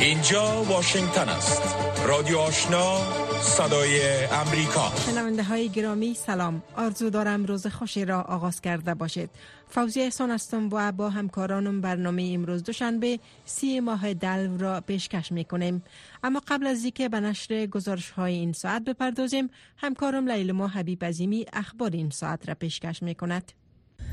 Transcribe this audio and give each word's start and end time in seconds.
اینجا 0.00 0.62
واشنگتن 0.62 1.28
است. 1.28 1.62
رادیو 2.06 2.38
آشنا 2.38 2.98
صدای 3.40 4.24
امریکا. 4.26 4.92
شنونده 5.06 5.42
های 5.42 5.68
گرامی 5.68 6.14
سلام. 6.14 6.62
آرزو 6.76 7.10
دارم 7.10 7.44
روز 7.44 7.66
خوشی 7.66 8.04
را 8.04 8.20
آغاز 8.20 8.60
کرده 8.60 8.94
باشید. 8.94 9.30
فوزی 9.68 10.00
احسان 10.00 10.30
هستم 10.30 10.68
و 10.72 10.92
با 10.92 11.10
همکارانم 11.10 11.80
برنامه 11.80 12.30
امروز 12.34 12.62
دوشنبه 12.62 13.18
سی 13.44 13.80
ماه 13.80 14.14
دلو 14.14 14.58
را 14.58 14.80
پیشکش 14.80 15.32
می 15.32 15.44
کنیم 15.44 15.82
اما 16.22 16.42
قبل 16.48 16.66
از 16.66 16.82
اینکه 16.82 17.08
به 17.08 17.20
نشر 17.20 17.66
گزارش 17.66 18.10
های 18.10 18.34
این 18.34 18.52
ساعت 18.52 18.84
بپردازیم 18.84 19.50
همکارم 19.76 20.28
لیل 20.28 20.52
ما 20.52 20.68
حبیب 20.68 21.04
عظیمی 21.04 21.46
اخبار 21.52 21.90
این 21.90 22.10
ساعت 22.10 22.48
را 22.48 22.54
پیشکش 22.54 23.02
می 23.02 23.14
کند 23.14 23.52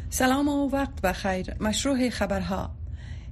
سلام 0.10 0.48
و 0.48 0.70
وقت 0.70 1.02
بخیر. 1.02 1.54
مشروع 1.60 2.10
خبرها. 2.10 2.87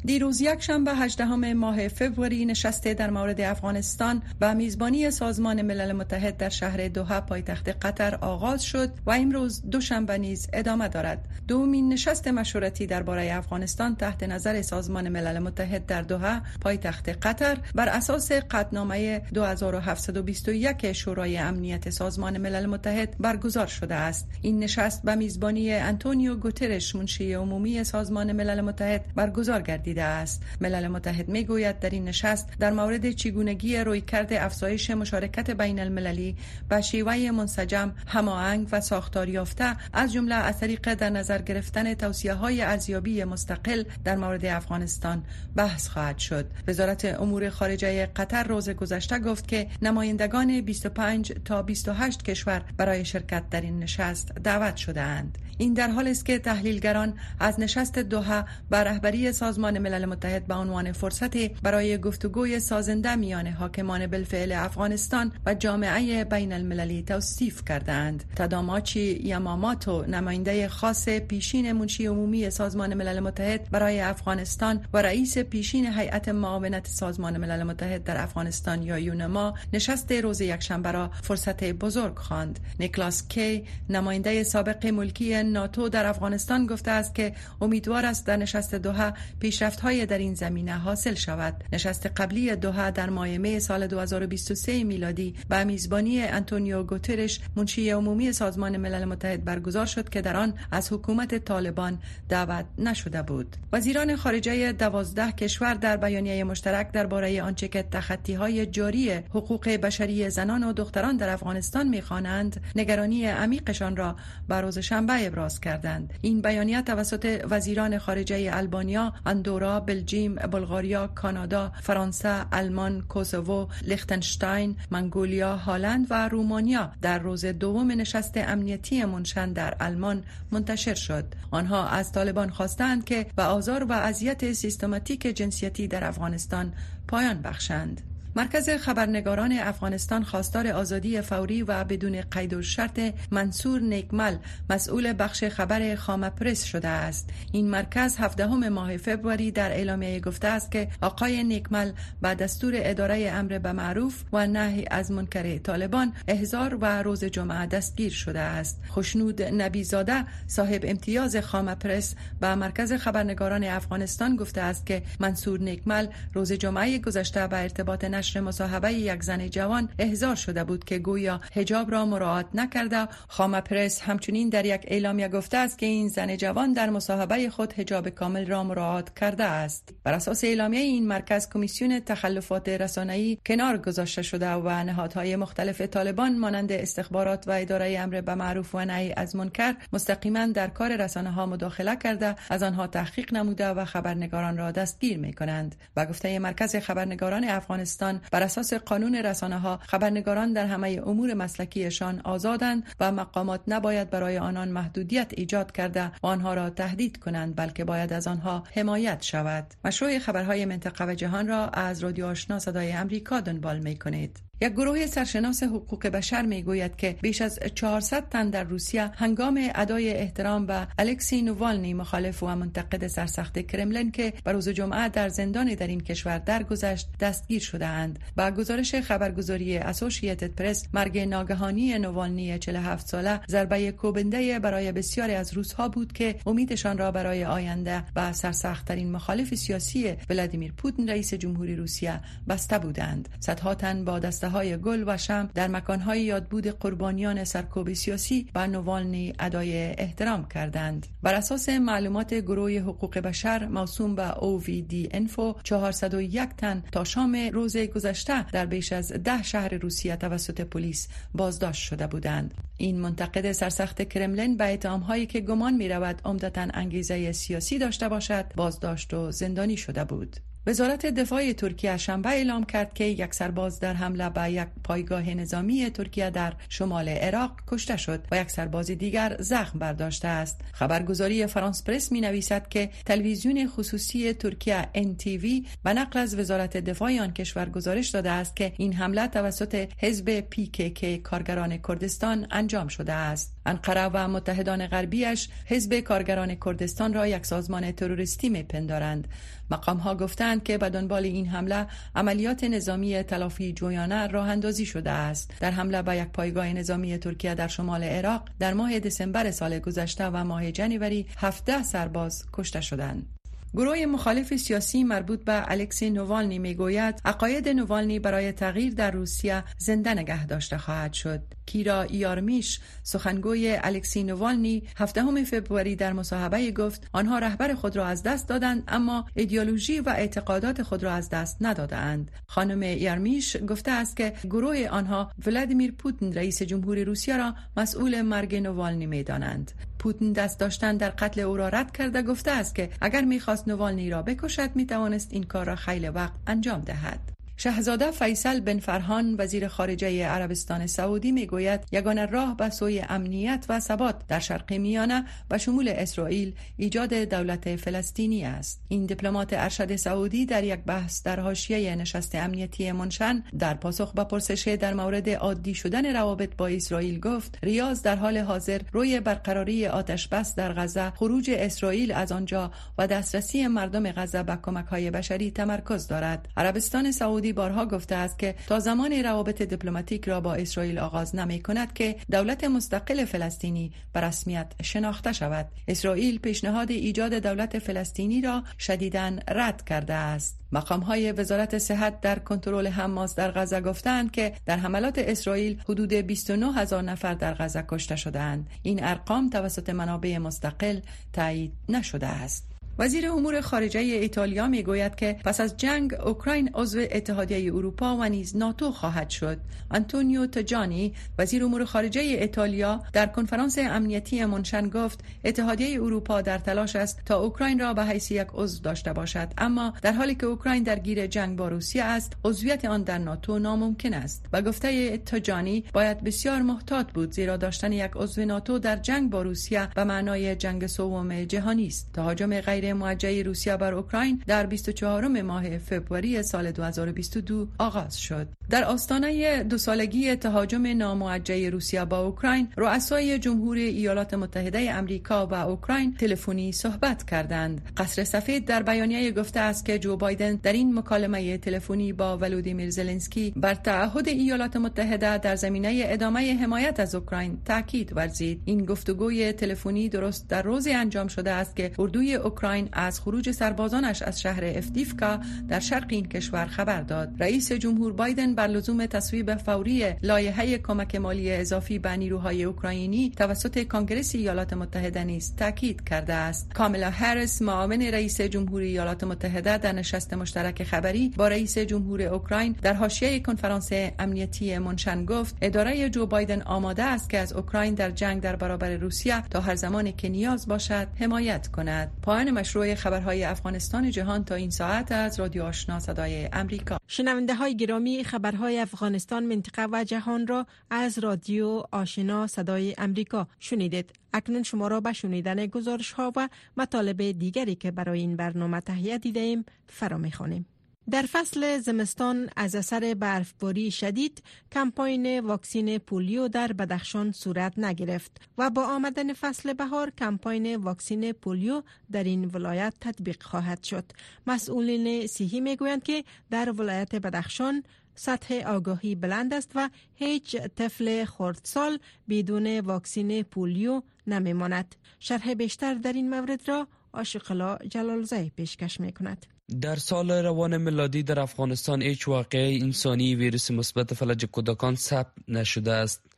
دیروز 0.06 0.42
یک 0.42 0.62
شنبه 0.62 0.92
18 0.92 1.54
ماه 1.54 1.88
فوریه 1.88 2.46
نشسته 2.46 2.94
در 2.94 3.10
مورد 3.10 3.42
افغانستان 3.42 4.22
به 4.40 4.54
میزبانی 4.54 5.12
سازمان 5.12 5.62
ملل 5.62 5.92
متحد 5.92 6.38
در 6.38 6.50
شهر 6.50 6.88
دوحه 6.88 7.20
پایتخت 7.20 7.70
قطر 7.70 8.16
آغاز 8.16 8.64
شد 8.64 8.90
و 9.06 9.12
امروز 9.12 9.62
دوشنبه 9.70 10.18
نیز 10.18 10.48
ادامه 10.54 10.88
دارد. 10.88 11.26
دومین 11.48 11.94
نشست 11.94 12.28
مشورتی 12.28 12.88
درباره 12.88 13.34
افغانستان 13.34 13.96
تحت 13.96 14.24
نظر 14.24 14.62
سازمان 14.62 15.10
ملل 15.10 15.40
متحد 15.40 15.86
در 15.86 16.02
دوحه 16.02 16.42
پایتخت 16.62 17.10
قطر 17.10 17.58
بر 17.76 17.90
اساس 17.90 18.32
قطعنامه 18.32 19.20
2721 19.20 20.92
شورای 20.92 21.38
امنیت 21.38 21.90
سازمان 21.90 22.38
ملل 22.38 22.66
متحد 22.66 23.16
برگزار 23.20 23.68
شده 23.68 23.96
است. 23.96 24.28
این 24.42 24.60
نشست 24.60 25.04
به 25.04 25.16
میزبانی 25.16 25.74
انتونیو 25.74 26.36
گوترش 26.36 26.96
منشی 26.96 27.34
عمومی 27.34 27.84
سازمان 27.84 28.32
ملل 28.32 28.62
متحد 28.62 29.06
برگزار 29.16 29.62
گردید 29.62 29.95
است. 30.04 30.44
ملل 30.62 30.88
متحد 30.88 31.30
می 31.30 31.44
گوید 31.44 31.80
در 31.80 31.90
این 31.90 32.06
نشست 32.06 32.50
در 32.60 32.72
مورد 32.72 33.12
چگونگی 33.12 33.78
رویکرد 33.78 34.34
افزایش 34.34 34.90
مشارکت 34.90 35.52
بین 35.52 35.80
المللی 35.80 36.36
به 36.70 36.82
شیوه 36.82 37.32
منسجم 37.32 37.94
هماهنگ 38.08 38.68
و 38.72 38.82
ساختار 38.82 39.30
یافته 39.30 39.76
از 39.94 40.14
جمله 40.14 40.36
از 40.36 40.60
طریق 40.60 40.94
در 40.94 41.10
نظر 41.10 41.42
گرفتن 41.42 41.94
توصیه 41.94 42.34
های 42.34 42.62
ارزیابی 42.62 43.24
مستقل 43.24 43.84
در 44.04 44.16
مورد 44.16 44.46
افغانستان 44.46 45.24
بحث 45.56 45.88
خواهد 45.88 46.18
شد. 46.18 46.46
وزارت 46.68 47.06
امور 47.06 47.50
خارجه 47.50 48.06
قطر 48.06 48.44
روز 48.44 48.70
گذشته 48.70 49.20
گفت 49.20 49.48
که 49.48 49.68
نمایندگان 49.82 50.62
25 50.62 51.34
تا 51.46 51.62
28 51.62 52.24
کشور 52.24 52.62
برای 52.78 53.06
شرکت 53.06 53.50
در 53.50 53.62
این 53.62 53.80
نشست 53.80 54.32
دعوت 54.44 54.76
شده 54.76 55.02
اند 55.02 55.38
این 55.58 55.74
در 55.74 55.88
حال 55.88 56.08
است 56.08 56.26
که 56.26 56.40
تحلیلگران 56.40 57.14
از 57.40 57.60
نشست 57.60 58.00
دوحه 58.00 58.46
بر 58.70 58.84
رهبری 58.84 59.32
سازمان 59.32 59.78
ملل 59.86 60.06
متحد 60.06 60.48
به 60.48 60.54
عنوان 60.54 60.92
فرصتی 60.92 61.48
برای 61.64 61.98
گفتگوی 61.98 62.60
سازنده 62.60 63.16
میان 63.16 63.48
حاکمان 63.48 64.08
بالفعل 64.08 64.52
افغانستان 64.52 65.32
و 65.46 65.54
جامعه 65.54 66.24
بین 66.24 66.54
المللی 66.54 67.04
توصیف 67.04 67.64
کردند 67.68 68.24
تداماچی 68.36 69.22
یاماماتو 69.24 70.06
نماینده 70.08 70.68
خاص 70.68 71.10
پیشین 71.10 71.72
منشی 71.72 72.06
عمومی 72.06 72.50
سازمان 72.50 72.94
ملل 72.94 73.20
متحد 73.20 73.70
برای 73.72 74.00
افغانستان 74.02 74.86
و 74.94 75.02
رئیس 75.02 75.38
پیشین 75.38 75.94
هیئت 75.94 76.30
معاونت 76.30 76.88
سازمان 76.88 77.38
ملل 77.38 77.64
متحد 77.64 78.04
در 78.04 78.24
افغانستان 78.24 78.84
یا 78.84 79.00
یونما 79.00 79.54
نشست 79.74 80.12
روز 80.12 80.42
یکشنبه 80.42 80.92
را 80.92 81.12
فرصت 81.22 81.64
بزرگ 81.64 82.18
خواند. 82.18 82.60
نیکلاس 82.80 83.28
کی 83.28 83.64
نماینده 83.90 84.44
سابق 84.44 84.88
ملکی 84.88 85.44
ناتو 85.44 85.90
در 85.90 86.06
افغانستان 86.06 86.66
گفته 86.68 86.92
است 86.92 87.16
که 87.16 87.34
امیدوار 87.62 88.06
است 88.06 88.28
در 88.28 88.38
نشست 88.38 88.76
دوحه 88.76 89.14
پیشرفت 89.40 89.65
های 89.74 90.06
در 90.06 90.18
این 90.18 90.34
زمینه 90.34 90.78
حاصل 90.78 91.14
شود. 91.14 91.64
نشست 91.74 92.06
قبلی 92.06 92.56
دوحه 92.56 92.92
در 92.92 93.10
ماه 93.10 93.38
می 93.38 93.60
سال 93.60 93.88
2023 93.88 94.84
میلادی 94.84 95.36
به 95.50 95.64
میزبانی 95.64 96.22
انتونیو 96.22 96.84
گوترش 96.84 97.40
منشی 97.56 97.90
عمومی 97.90 98.34
سازمان 98.34 98.78
ملل 98.78 99.06
متحد 99.06 99.46
برگزار 99.46 99.86
شد 99.86 100.10
که 100.10 100.22
در 100.22 100.38
آن 100.38 100.54
از 100.72 100.94
حکومت 100.94 101.36
طالبان 101.36 102.00
دعوت 102.30 102.66
نشده 102.78 103.22
بود. 103.22 103.56
وزیران 103.74 104.16
خارجه 104.16 104.72
دوازده 104.72 105.32
کشور 105.32 105.74
در 105.74 105.98
بیانیه 105.98 106.44
مشترک 106.44 106.92
درباره 106.92 107.42
آنچه 107.42 107.68
که 107.68 107.84
تخطی 107.84 108.34
های 108.34 108.66
جاری 108.66 109.12
حقوق 109.14 109.70
بشری 109.70 110.30
زنان 110.30 110.64
و 110.64 110.74
دختران 110.74 111.18
در 111.18 111.30
افغانستان 111.30 111.88
می‌خوانند 111.88 112.62
نگرانی 112.76 113.26
عمیقشان 113.26 113.96
را 113.96 114.16
بر 114.48 114.62
روز 114.62 114.80
شنبه 114.80 115.28
ابراز 115.28 115.60
کردند. 115.60 116.14
این 116.22 116.42
بیانیه 116.42 116.82
توسط 116.82 117.46
وزیران 117.50 117.98
خارجه 117.98 118.50
البانیا 118.54 119.14
اندورا، 119.56 119.80
بلژیم، 119.80 120.36
بلغاریا، 120.36 121.08
کانادا، 121.08 121.72
فرانسه، 121.82 122.46
آلمان، 122.52 123.02
کوسوو، 123.02 123.68
لیختنشتاین، 123.82 124.76
منگولیا، 124.92 125.56
هالند 125.56 126.08
و 126.10 126.28
رومانیا 126.28 126.92
در 127.02 127.20
روز 127.20 127.46
دوم 127.46 127.92
نشست 127.92 128.38
امنیتی 128.38 129.06
منشن 129.06 129.54
در 129.54 129.76
آلمان 129.80 130.24
منتشر 130.52 130.94
شد. 130.94 131.26
آنها 131.52 131.88
از 131.88 132.12
طالبان 132.12 132.50
خواستند 132.50 133.06
که 133.06 133.26
به 133.36 133.44
آزار 133.44 133.84
و 133.84 133.92
اذیت 133.92 134.54
سیستماتیک 134.54 135.22
جنسیتی 135.22 135.88
در 135.88 136.04
افغانستان 136.04 136.74
پایان 137.08 137.42
بخشند. 137.42 138.02
مرکز 138.38 138.70
خبرنگاران 138.70 139.52
افغانستان 139.52 140.24
خواستار 140.24 140.68
آزادی 140.68 141.22
فوری 141.22 141.64
و 141.64 141.84
بدون 141.84 142.22
قید 142.22 142.54
و 142.54 142.62
شرط 142.62 143.00
منصور 143.32 143.82
نیکمل 143.82 144.38
مسئول 144.70 145.14
بخش 145.20 145.44
خبر 145.44 145.96
خام 145.96 146.30
پرس 146.30 146.64
شده 146.64 146.88
است. 146.88 147.30
این 147.52 147.70
مرکز 147.70 148.16
17 148.20 148.70
ماه 148.70 148.98
فوریه 148.98 149.52
در 149.52 149.72
اعلامیه 149.72 150.20
گفته 150.20 150.48
است 150.48 150.72
که 150.72 150.88
آقای 151.02 151.44
نیکمل 151.44 151.92
به 152.22 152.36
دستور 152.36 152.74
اداره 152.76 153.32
امر 153.34 153.60
به 153.60 153.72
معروف 153.72 154.24
و 154.34 154.48
نهی 154.48 154.86
از 154.92 155.12
منکر 155.12 155.58
طالبان 155.58 156.14
احضار 156.28 156.78
و 156.82 157.04
روز 157.04 157.24
جمعه 157.24 157.66
دستگیر 157.66 158.12
شده 158.12 158.40
است. 158.40 158.82
خوشنود 158.88 159.42
نبیزاده 159.42 160.26
صاحب 160.48 160.82
امتیاز 160.84 161.36
خام 161.36 161.76
پرس 161.76 162.16
به 162.40 162.56
مرکز 162.56 162.94
خبرنگاران 162.94 163.64
افغانستان 163.64 164.36
گفته 164.36 164.62
است 164.62 164.86
که 164.86 165.04
منصور 165.20 165.60
نیکمل 165.60 166.08
روز 166.34 166.52
جمعه 166.52 167.00
گذشته 167.00 167.48
به 167.48 167.62
ارتباط 167.62 168.06
نشر 168.26 168.40
مصاحبه 168.40 168.94
یک 168.94 169.24
زن 169.24 169.50
جوان 169.50 169.90
احضار 170.00 170.36
شده 170.36 170.64
بود 170.64 170.84
که 170.84 171.00
گویا 171.00 171.42
حجاب 171.54 171.92
را 171.92 172.06
مراعات 172.06 172.46
نکرده. 172.54 173.08
خام 173.28 173.60
پرس 173.60 174.02
همچنین 174.02 174.50
در 174.50 174.66
یک 174.66 174.82
اعلامیه 174.88 175.28
گفته 175.28 175.58
است 175.58 175.78
که 175.78 175.86
این 175.86 176.08
زن 176.08 176.38
جوان 176.38 176.74
در 176.74 176.90
مصاحبه 176.90 177.50
خود 177.50 177.74
حجاب 177.74 178.10
کامل 178.10 178.46
را 178.46 178.64
مراعات 178.64 179.20
کرده 179.20 179.44
است. 179.44 179.94
بر 180.04 180.14
اساس 180.14 180.44
اعلامیه 180.44 180.80
این 180.80 181.08
مرکز 181.08 181.50
کمیسیون 181.50 182.00
تخلفات 182.00 182.70
رسانه‌ای 182.70 183.38
کنار 183.46 183.78
گذاشته 183.78 184.22
شده 184.22 184.52
و 184.52 184.84
نهادهای 184.84 185.36
مختلف 185.36 185.82
طالبان 185.82 186.38
مانند 186.38 186.72
استخبارات 186.72 187.48
و 187.48 187.52
اداره 187.52 188.00
امر 188.00 188.22
به 188.22 188.36
معروف 188.36 188.76
و 188.76 188.86
نهی 188.86 189.14
از 189.18 189.36
منکر 189.36 189.76
مستقیما 189.94 190.46
در 190.46 190.68
کار 190.68 190.96
رسانه 190.96 191.32
ها 191.32 191.46
مداخله 191.46 191.96
کرده. 191.96 192.36
از 192.50 192.64
آنها 192.64 192.88
تحقیق 192.88 193.34
نموده 193.34 193.68
و 193.68 193.86
خبرنگاران 193.86 194.58
را 194.58 194.72
دستگیر 194.72 195.18
می 195.18 195.34
کنند 195.34 195.76
و 195.96 196.06
گفته 196.06 196.40
مرکز 196.40 196.76
خبرنگاران 196.76 197.44
افغانستان 197.44 198.15
بر 198.32 198.44
اساس 198.44 198.74
قانون 198.74 199.16
رسانه 199.16 199.60
ها 199.60 199.80
خبرنگاران 199.82 200.54
در 200.54 200.66
همه 200.66 201.02
امور 201.06 201.34
مسلکیشان 201.34 202.22
آزادند 202.24 202.84
و 203.00 203.12
مقامات 203.12 203.62
نباید 203.68 204.10
برای 204.10 204.38
آنان 204.38 204.70
محدودیت 204.70 205.32
ایجاد 205.38 205.72
کرده 205.72 206.12
و 206.24 206.28
آنها 206.28 206.54
را 206.54 206.70
تهدید 206.70 207.18
کنند 207.18 207.56
بلکه 207.56 207.84
باید 207.84 208.14
از 208.14 208.28
آنها 208.28 208.64
حمایت 208.76 209.22
شود. 209.22 209.74
مشروع 209.86 210.20
خبرهای 210.20 210.66
منطقه 210.66 211.06
و 211.06 211.14
جهان 211.14 211.48
را 211.48 211.68
از 211.68 212.04
رادیو 212.04 212.26
آشنا 212.26 212.60
صدای 212.60 212.92
امریکا 212.92 213.40
دنبال 213.40 213.80
می 213.80 213.96
کنید 213.96 214.40
یک 214.62 214.72
گروه 214.72 215.06
سرشناس 215.06 215.64
حقوق 215.64 216.08
بشر 216.08 216.42
می 216.42 216.64
گوید 216.64 216.96
که 216.96 217.16
بیش 217.22 217.42
از 217.42 217.60
400 217.76 218.30
تن 218.30 218.50
در 218.50 218.64
روسیه 218.64 219.12
هنگام 219.16 219.70
ادای 219.76 220.14
احترام 220.14 220.66
به 220.66 220.88
الکسی 221.00 221.42
نووالنی 221.42 221.94
مخالف 221.94 222.44
و 222.44 222.48
منتقد 222.48 223.08
سرسخت 223.08 223.68
کرملین 223.68 224.12
که 224.12 224.34
روز 224.46 224.70
جمعه 224.70 225.10
در 225.10 225.30
زندان 225.30 225.74
در 225.74 225.88
این 225.88 226.02
کشور 226.02 226.38
درگذشت 226.38 227.10
دستگیر 227.20 227.62
شده 227.62 227.86
اند 227.86 228.20
با 228.38 228.52
گزارش 228.52 228.96
خبرگزاری 228.96 229.78
اسوسییتد 229.78 230.56
پرس 230.56 230.88
مرگ 230.94 231.20
ناگهانی 231.20 232.00
نووالنی 232.00 232.60
47 232.60 233.08
ساله 233.08 233.40
ضربه 233.50 233.92
کوبنده 233.92 234.60
برای 234.60 234.92
بسیاری 234.92 235.34
از 235.34 235.54
روسها 235.54 235.90
بود 235.90 236.14
که 236.14 236.36
امیدشان 236.46 236.98
را 236.98 237.12
برای 237.12 237.46
آینده 237.46 238.04
و 238.16 238.34
سرسخت 238.34 238.88
ترین 238.88 239.12
مخالف 239.12 239.56
سیاسی 239.56 240.16
ولادیمیر 240.30 240.72
پوتین 240.72 241.10
رئیس 241.10 241.34
جمهوری 241.34 241.76
روسیه 241.76 242.20
بسته 242.48 242.80
بودند. 242.80 243.30
صدها 243.40 243.76
تن 243.76 244.06
با 244.06 244.20
دست 244.20 244.45
های 244.48 244.78
گل 244.78 245.04
و 245.08 245.18
شم 245.18 245.50
در 245.54 245.68
مکانهای 245.68 246.22
یادبود 246.22 246.68
قربانیان 246.68 247.44
سرکوب 247.44 247.94
سیاسی 247.94 248.50
به 248.54 248.68
نوالنی 248.68 249.34
ادای 249.40 249.96
احترام 249.98 250.48
کردند. 250.48 251.08
بر 251.24 251.34
اساس 251.34 251.70
معلومات 251.70 252.34
گروه 252.34 252.72
حقوق 252.72 253.18
بشر 253.18 253.68
موسوم 253.68 254.16
به 254.16 254.30
OVD 254.30 255.08
انفو 255.12 255.56
401 255.64 256.50
تن 256.58 256.84
تا 256.92 257.04
شام 257.04 257.36
روز 257.54 257.78
گذشته 257.78 258.52
در 258.52 258.66
بیش 258.66 258.94
از 258.94 259.12
ده 259.12 259.44
شهر 259.44 259.74
روسیه 259.74 260.16
توسط 260.16 260.62
پلیس 260.62 261.08
بازداشت 261.34 261.84
شده 261.84 262.08
بودند. 262.08 262.54
این 262.78 263.00
منتقد 263.00 263.52
سرسخت 263.52 264.10
کرملین 264.10 264.58
به 264.58 264.80
هایی 265.08 265.26
که 265.26 265.42
گمان 265.42 265.74
می 265.74 265.90
رود 265.90 266.22
عمدتا 266.26 266.68
انگیزه 266.74 267.32
سیاسی 267.32 267.80
داشته 267.80 268.10
باشد 268.10 268.46
بازداشت 268.56 269.14
و 269.14 269.32
زندانی 269.32 269.78
شده 269.78 270.04
بود. 270.04 270.36
وزارت 270.68 271.06
دفاع 271.06 271.54
ترکیه 271.54 271.98
شنبه 271.98 272.30
اعلام 272.30 272.64
کرد 272.64 272.94
که 272.94 273.04
یک 273.04 273.34
سرباز 273.34 273.80
در 273.80 273.94
حمله 273.94 274.30
به 274.30 274.52
یک 274.52 274.68
پایگاه 274.84 275.34
نظامی 275.34 275.90
ترکیه 275.90 276.30
در 276.30 276.54
شمال 276.70 277.10
عراق 277.10 277.52
کشته 277.68 277.98
شد 277.98 278.28
و 278.32 278.42
یک 278.42 278.52
سرباز 278.52 278.92
دیگر 278.92 279.36
زخم 279.40 279.80
برداشته 279.80 280.28
است. 280.28 280.62
خبرگزاری 280.74 281.48
فرانس 281.48 281.84
پرس 281.84 282.12
می 282.12 282.22
نویسد 282.22 282.68
که 282.68 282.90
تلویزیون 283.06 283.68
خصوصی 283.68 284.34
ترکیه 284.34 284.90
NTV 284.96 285.68
به 285.84 285.94
نقل 285.94 286.20
از 286.20 286.40
وزارت 286.40 286.78
دفاع 286.78 287.20
آن 287.20 287.34
کشور 287.34 287.70
گزارش 287.70 288.10
داده 288.10 288.32
است 288.32 288.56
که 288.56 288.74
این 288.78 288.94
حمله 288.94 289.28
توسط 289.28 289.88
حزب 289.98 290.44
PKK 290.56 291.04
کارگران 291.04 291.78
کردستان 291.78 292.48
انجام 292.52 292.88
شده 292.88 293.14
است. 293.14 293.56
انقره 293.66 294.10
و 294.14 294.28
متحدان 294.28 294.88
غربیش 294.88 295.50
حزب 295.66 296.00
کارگران 296.00 296.56
کردستان 296.66 297.14
را 297.14 297.28
یک 297.28 297.46
سازمان 297.46 297.92
تروریستی 297.92 298.50
میپندارند 298.50 299.28
مقام 299.72 299.98
ها 299.98 300.16
گفتند 300.16 300.64
که 300.64 300.78
به 300.78 300.90
دنبال 300.90 301.24
این 301.24 301.48
حمله 301.48 301.88
عملیات 302.16 302.64
نظامی 302.64 303.24
تلافی 303.24 303.74
جویانه 303.74 304.28
راه 304.28 304.50
اندازی 304.50 304.86
شده 304.86 305.12
است. 305.12 305.54
در 305.60 305.72
حمله 305.72 306.02
به 306.02 306.18
یک 306.18 306.28
پایگاه 306.28 306.74
نظامی 306.74 307.18
ترکیه 307.18 307.56
در 307.56 307.68
شمال 307.68 308.04
عراق 308.04 308.50
در 308.60 308.74
ماه 308.74 309.00
دسامبر 309.00 309.52
سال 309.52 309.80
گذشته 309.80 310.26
و 310.26 310.44
ماه 310.44 310.72
جنوری 310.72 311.26
17 311.38 311.84
سرباز 311.84 312.46
کشته 312.54 312.82
شدند. 312.82 313.35
گروه 313.76 314.06
مخالف 314.06 314.56
سیاسی 314.56 315.04
مربوط 315.04 315.44
به 315.44 315.72
الکسی 315.72 316.10
نووالنی 316.10 316.60
می‌گوید 316.60 317.22
عقاید 317.26 317.70
نووالنی 317.70 318.20
برای 318.20 318.52
تغییر 318.52 318.94
در 318.94 319.12
روسیه 319.12 319.64
زنده 319.78 320.14
نگه 320.14 320.46
داشته 320.46 320.78
خواهد 320.78 321.14
شد. 321.14 321.42
کیرا 321.66 322.06
یارمیش 322.06 322.80
سخنگوی 323.04 323.78
الکسی 323.84 324.24
نووالنی 324.24 324.84
هفدهم 324.98 325.44
فبروری 325.44 325.96
در 325.96 326.14
مصاحبه 326.14 326.72
گفت 326.72 327.08
آنها 327.14 327.40
رهبر 327.40 327.74
خود 327.74 327.96
را 327.96 328.06
از 328.06 328.24
دست 328.24 328.50
دادند 328.50 328.84
اما 328.88 329.26
ایدئولوژی 329.36 330.00
و 330.00 330.10
اعتقادات 330.10 330.84
خود 330.84 331.04
را 331.04 331.12
از 331.12 331.30
دست 331.30 331.58
ندادند 331.62 332.32
خانم 332.48 332.84
یارمیش 332.84 333.58
گفته 333.58 333.92
است 333.92 334.18
که 334.18 334.34
گروه 334.44 334.88
آنها 334.92 335.32
ولادیمیر 335.46 335.92
پوتین 335.92 336.34
رئیس 336.34 336.62
جمهور 336.62 337.04
روسیه 337.04 337.38
را 337.38 337.56
مسئول 337.78 338.22
مرگ 338.22 338.56
نووالنی 338.56 339.06
می‌دانند 339.06 339.72
پوتین 340.00 340.34
دست 340.34 340.60
داشتن 340.60 340.98
در 340.98 341.10
قتل 341.10 341.42
او 341.42 341.58
را 341.58 341.70
رد 341.70 341.98
کرده 341.98 342.22
گفته 342.22 342.52
است 342.52 342.76
که 342.76 342.90
اگر 343.02 343.22
می‌خواست 343.22 343.65
نوالنی 343.68 344.10
را 344.10 344.22
بکشد 344.22 344.76
می‌توانست 344.76 345.34
این 345.34 345.44
کار 345.44 345.66
را 345.66 345.76
خیلی 345.76 346.08
وقت 346.10 346.34
انجام 346.48 346.82
دهد. 346.82 347.35
شهزاده 347.58 348.12
فیصل 348.12 348.60
بن 348.60 348.80
فرهان 348.80 349.36
وزیر 349.40 349.68
خارجه 349.68 350.26
عربستان 350.26 350.88
سعودی 350.88 351.32
می‌گوید 351.32 351.82
یگانه 351.92 352.26
راه 352.26 352.58
به 352.58 352.70
سوی 352.70 353.00
امنیت 353.10 353.66
و 353.70 353.80
ثبات 353.80 354.28
در 354.28 354.40
شرق 354.40 354.74
میانه 354.74 355.26
به 355.50 355.58
شمول 355.58 355.94
اسرائیل 355.96 356.54
ایجاد 356.78 357.14
دولت 357.14 357.76
فلسطینی 357.76 358.44
است. 358.44 358.82
این 358.88 359.06
دیپلمات 359.06 359.50
ارشد 359.54 359.96
سعودی 359.96 360.46
در 360.46 360.64
یک 360.64 360.80
بحث 360.80 361.24
در 361.24 361.40
حاشیه 361.40 361.96
نشست 361.96 362.36
امنیتی 362.36 362.92
منشن 362.92 363.44
در 363.60 363.74
پاسخ 363.74 364.14
به 364.14 364.24
پرسش 364.24 364.78
در 364.82 364.94
مورد 364.94 365.30
عادی 365.30 365.74
شدن 365.74 366.16
روابط 366.16 366.56
با 366.58 366.68
اسرائیل 366.68 367.20
گفت 367.20 367.58
ریاض 367.64 368.02
در 368.02 368.16
حال 368.16 368.38
حاضر 368.38 368.82
روی 368.92 369.20
برقراری 369.20 369.88
آتش 369.88 370.28
بس 370.28 370.56
در 370.56 370.74
غزه 370.74 371.10
خروج 371.10 371.52
اسرائیل 371.54 372.12
از 372.12 372.32
آنجا 372.32 372.72
و 372.98 373.08
دسترسی 373.08 373.68
مردم 373.68 374.12
غزه 374.12 374.44
به 374.44 374.58
کمک 374.64 374.86
های 374.86 375.12
بشری 375.12 375.52
تمرکز 375.52 376.08
دارد. 376.08 376.48
عربستان 376.58 377.12
سعودی 377.12 377.45
سعودی 377.46 377.54
بارها 377.54 377.86
گفته 377.86 378.16
است 378.16 378.40
که 378.40 378.56
تا 378.68 378.80
زمان 378.80 379.12
روابط 379.12 379.62
دیپلماتیک 379.62 380.28
را 380.28 380.42
با 380.42 380.54
اسرائیل 380.56 381.00
آغاز 381.00 381.36
نمی 381.36 381.62
کند 381.62 381.94
که 381.94 382.16
دولت 382.32 382.64
مستقل 382.64 383.26
فلسطینی 383.26 383.92
به 384.14 384.22
رسمیت 384.22 384.74
شناخته 384.84 385.34
شود. 385.34 385.68
اسرائیل 385.88 386.40
پیشنهاد 386.40 386.92
ایجاد 386.92 387.34
دولت 387.34 387.80
فلسطینی 387.80 388.42
را 388.42 388.64
شدیدا 388.80 389.32
رد 389.48 389.86
کرده 389.86 390.14
است. 390.14 390.60
مقام 390.72 391.00
های 391.00 391.32
وزارت 391.32 391.78
صحت 391.78 392.22
در 392.22 392.40
کنترل 392.40 392.88
حماس 392.88 393.36
در 393.36 393.52
غزه 393.52 393.82
گفتند 393.82 394.32
که 394.32 394.54
در 394.66 394.78
حملات 394.78 395.18
اسرائیل 395.18 395.82
حدود 395.90 396.14
29 396.14 396.74
هزار 396.74 397.04
نفر 397.04 397.34
در 397.34 397.54
غزه 397.54 397.86
کشته 397.88 398.16
شدند 398.16 398.70
این 398.84 399.04
ارقام 399.04 399.50
توسط 399.50 399.90
منابع 399.90 400.38
مستقل 400.38 401.00
تایید 401.34 401.74
نشده 401.90 402.28
است. 402.28 402.75
وزیر 403.00 403.32
امور 403.32 403.62
خارجه 403.62 404.00
ایتالیا 404.00 404.68
می 404.68 404.84
گوید 404.84 405.16
که 405.16 405.38
پس 405.46 405.62
از 405.62 405.78
جنگ 405.78 406.14
اوکراین 406.14 406.70
عضو 406.74 407.00
اتحادیه 407.12 407.74
اروپا 407.74 408.18
و 408.18 408.24
نیز 408.24 408.58
ناتو 408.58 408.92
خواهد 408.92 409.30
شد. 409.30 409.58
آنتونیو 409.90 410.48
تجانی 410.48 411.14
وزیر 411.40 411.64
امور 411.64 411.86
خارجه 411.86 412.22
ایتالیا 412.22 413.04
در 413.14 413.26
کنفرانس 413.26 413.78
امنیتی 413.78 414.46
منشن 414.46 414.90
گفت 414.90 415.20
اتحادیه 415.46 416.02
اروپا 416.02 416.42
در 416.42 416.58
تلاش 416.58 416.96
است 416.96 417.22
تا 417.26 417.40
اوکراین 417.40 417.80
را 417.80 417.94
به 417.94 418.06
حیث 418.06 418.32
یک 418.32 418.48
عضو 418.54 418.82
داشته 418.82 419.14
باشد 419.14 419.48
اما 419.58 419.94
در 420.02 420.12
حالی 420.12 420.36
که 420.36 420.46
اوکراین 420.46 420.84
درگیر 420.84 421.28
جنگ 421.28 421.58
با 421.58 421.68
روسیه 421.68 422.04
است 422.04 422.34
عضویت 422.46 422.86
آن 422.86 423.04
در 423.04 423.18
ناتو 423.18 423.60
ناممکن 423.60 424.14
است. 424.14 424.46
و 424.54 424.62
گفته 424.62 425.18
تجانی 425.18 425.84
باید 425.94 426.24
بسیار 426.24 426.62
محتاط 426.62 427.12
بود 427.12 427.32
زیرا 427.32 427.58
داشتن 427.58 427.92
یک 427.92 428.12
عضو 428.16 428.46
ناتو 428.46 428.80
در 428.80 428.96
جنگ 428.96 429.30
با 429.30 429.42
روسیه 429.42 429.90
به 429.96 430.04
معنای 430.04 430.56
جنگ 430.56 430.88
سوم 430.88 431.44
جهانی 431.44 431.88
است. 431.88 432.10
تهاجم 432.14 432.62
غیر 432.62 432.85
غیر 432.94 433.46
روسیه 433.46 433.78
بر 433.78 433.94
اوکراین 433.94 434.42
در 434.48 434.66
24 434.66 435.28
ماه 435.42 435.78
فوریه 435.78 436.42
سال 436.42 436.72
2022 436.72 437.68
آغاز 437.80 438.18
شد. 438.18 438.48
در 438.70 438.84
آستانه 438.84 439.64
دو 439.64 439.78
سالگی 439.78 440.36
تهاجم 440.36 440.88
ناموجه 440.88 441.70
روسیه 441.70 442.06
با 442.06 442.20
اوکراین، 442.20 442.68
رؤسای 442.78 443.40
جمهور 443.40 443.78
ایالات 443.78 444.34
متحده 444.34 444.92
امریکا 444.92 445.48
و 445.48 445.54
اوکراین 445.54 446.14
تلفنی 446.14 446.72
صحبت 446.72 447.24
کردند. 447.24 447.82
قصر 447.98 448.24
سفید 448.24 448.66
در 448.66 448.84
بیانیه 448.84 449.32
گفته 449.32 449.60
است 449.60 449.86
که 449.86 450.00
جو 450.00 450.18
بایدن 450.18 450.56
در 450.56 450.74
این 450.74 451.00
مکالمه 451.00 451.58
تلفنی 451.58 452.14
با 452.14 452.38
ولودیمیر 452.38 452.90
زلنسکی 452.90 453.54
بر 453.56 453.74
تعهد 453.74 454.28
ایالات 454.28 454.76
متحده 454.78 455.38
در 455.38 455.56
زمینه 455.56 456.02
ادامه 456.06 456.54
حمایت 456.54 457.00
از 457.00 457.16
اوکراین 457.16 457.58
تاکید 457.66 458.18
ورزید. 458.18 458.62
این 458.66 458.86
گفتگوی 458.86 459.52
تلفنی 459.52 460.10
درست 460.10 460.50
در 460.50 460.62
روزی 460.62 460.94
انجام 460.94 461.28
شده 461.28 461.52
است 461.52 461.76
که 461.76 461.92
اردوی 462.00 462.36
اوکراین 462.36 462.75
از 462.92 463.20
خروج 463.20 463.52
سربازانش 463.52 464.22
از 464.22 464.42
شهر 464.42 464.66
افدیفکا 464.66 465.40
در 465.68 465.80
شرق 465.80 466.06
این 466.10 466.26
کشور 466.26 466.66
خبر 466.66 467.02
داد. 467.02 467.30
رئیس 467.40 467.72
جمهور 467.72 468.14
بایدن 468.14 468.56
بر 468.56 468.68
لزوم 468.68 469.06
تصویب 469.06 469.56
فوری 469.56 470.14
لایحه 470.24 470.78
کمک 470.78 471.16
مالی 471.16 471.52
اضافی 471.52 472.00
به 472.00 472.18
نیروهای 472.18 472.64
اوکراینی 472.64 473.32
توسط 473.38 473.88
کنگره 473.88 474.22
ایالات 474.34 474.74
متحده 474.74 475.24
نیز 475.24 475.56
تاکید 475.56 476.04
کرده 476.04 476.34
است. 476.34 476.74
کاملا 476.74 477.10
هریس 477.10 477.62
معاون 477.62 478.02
رئیس 478.02 478.42
جمهور 478.42 478.82
ایالات 478.82 479.24
متحده 479.24 479.78
در 479.78 479.92
نشست 479.92 480.34
مشترک 480.34 480.84
خبری 480.84 481.32
با 481.38 481.48
رئیس 481.48 481.78
جمهور 481.78 482.22
اوکراین 482.22 482.76
در 482.82 482.94
حاشیه 482.94 483.40
کنفرانس 483.40 483.90
امنیتی 484.20 484.78
منشن 484.78 485.26
گفت 485.26 485.58
اداره 485.62 486.10
جو 486.10 486.26
بایدن 486.26 486.62
آماده 486.62 487.04
است 487.04 487.30
که 487.30 487.38
از 487.40 487.54
اوکراین 487.54 487.94
در 487.94 488.12
جنگ 488.12 488.42
در 488.42 488.56
برابر 488.56 488.90
روسیه 488.98 489.42
تا 489.50 489.62
هر 489.62 489.76
زمانی 489.76 490.12
که 490.12 490.30
نیاز 490.30 490.68
باشد 490.68 491.08
حمایت 491.20 491.68
کند. 491.68 492.12
پایان 492.22 492.52
مشروع 492.66 492.96
خبرهای 492.96 493.44
افغانستان 493.44 494.12
جهان 494.12 494.44
تا 494.46 494.56
این 494.56 494.70
ساعت 494.70 495.12
از 495.12 495.40
رادیو 495.40 495.64
آشنا 495.64 496.00
صدای 496.00 496.50
امریکا. 496.54 496.98
شنونده 497.08 497.56
های 497.56 497.78
گرامی 497.78 498.24
خبرهای 498.24 498.80
افغانستان 498.80 499.46
منطقه 499.46 499.88
و 499.92 500.04
جهان 500.04 500.48
را 500.48 500.66
از 500.90 501.20
رادیو 501.20 501.84
آشنا 501.92 502.48
صدای 502.48 502.96
امریکا 502.98 503.48
شنیدید. 503.60 504.12
اکنون 504.34 504.64
شما 504.64 504.88
را 504.88 505.02
به 505.02 505.14
شنیدن 505.14 505.66
گزارش 505.66 506.12
ها 506.12 506.32
و 506.36 506.50
مطالب 506.78 507.32
دیگری 507.32 507.76
که 507.76 507.92
برای 507.92 508.20
این 508.20 508.36
برنامه 508.36 508.80
تهیه 508.80 509.18
دیده 509.18 509.40
ایم 509.40 509.66
فرا 509.88 510.18
می‌خوانیم. 510.18 510.66
در 511.12 511.22
فصل 511.22 511.80
زمستان 511.80 512.50
از 512.56 512.76
اثر 512.76 513.14
برفباری 513.20 513.92
شدید 513.92 514.44
کمپاین 514.72 515.40
واکسین 515.40 515.98
پولیو 515.98 516.48
در 516.48 516.74
بدخشان 516.74 517.32
صورت 517.32 517.80
نگرفت 517.80 518.42
و 518.58 518.70
با 518.70 518.84
آمدن 518.86 519.34
فصل 519.34 519.74
بهار 519.74 520.10
کمپاین 520.10 520.76
واکسین 520.76 521.32
پولیو 521.32 521.84
در 522.12 522.24
این 522.24 522.46
ولایت 522.46 522.94
تطبیق 523.02 523.44
خواهد 523.44 523.84
شد 523.84 524.06
مسئولین 524.48 525.28
صحی 525.28 525.60
می‌گویند 525.60 526.04
که 526.04 526.24
در 526.50 526.72
ولایت 526.72 527.16
بدخشان 527.16 527.84
سطح 528.16 528.64
آگاهی 528.68 529.16
بلند 529.16 529.54
است 529.54 529.72
و 529.76 529.90
هیچ 530.16 530.56
طفل 530.56 531.26
خردسال 531.26 532.00
بدون 532.30 532.80
واکسین 532.80 533.44
پولیو 533.44 534.02
نمیماند 534.28 534.96
شرح 535.20 535.54
بیشتر 535.54 535.94
در 535.94 536.14
این 536.14 536.30
مورد 536.30 536.68
را 536.68 536.88
آشقلا 537.12 537.78
جلالزای 537.78 538.50
پیشکش 538.50 539.00
می 539.00 539.12
کند. 539.12 539.55
در 539.82 539.96
سال 539.96 540.32
روان 540.32 540.78
میلادی 540.78 541.24
در 541.24 541.40
افغانستان 541.40 542.02
هیچ 542.02 542.28
واقعه 542.28 542.80
انسانی 542.82 543.36
ویروس 543.36 543.72
مثبت 543.72 544.14
فلج 544.14 544.46
کودکان 544.46 544.96
ثبت 544.96 545.34
نشده 545.48 545.92
است. 545.92 546.35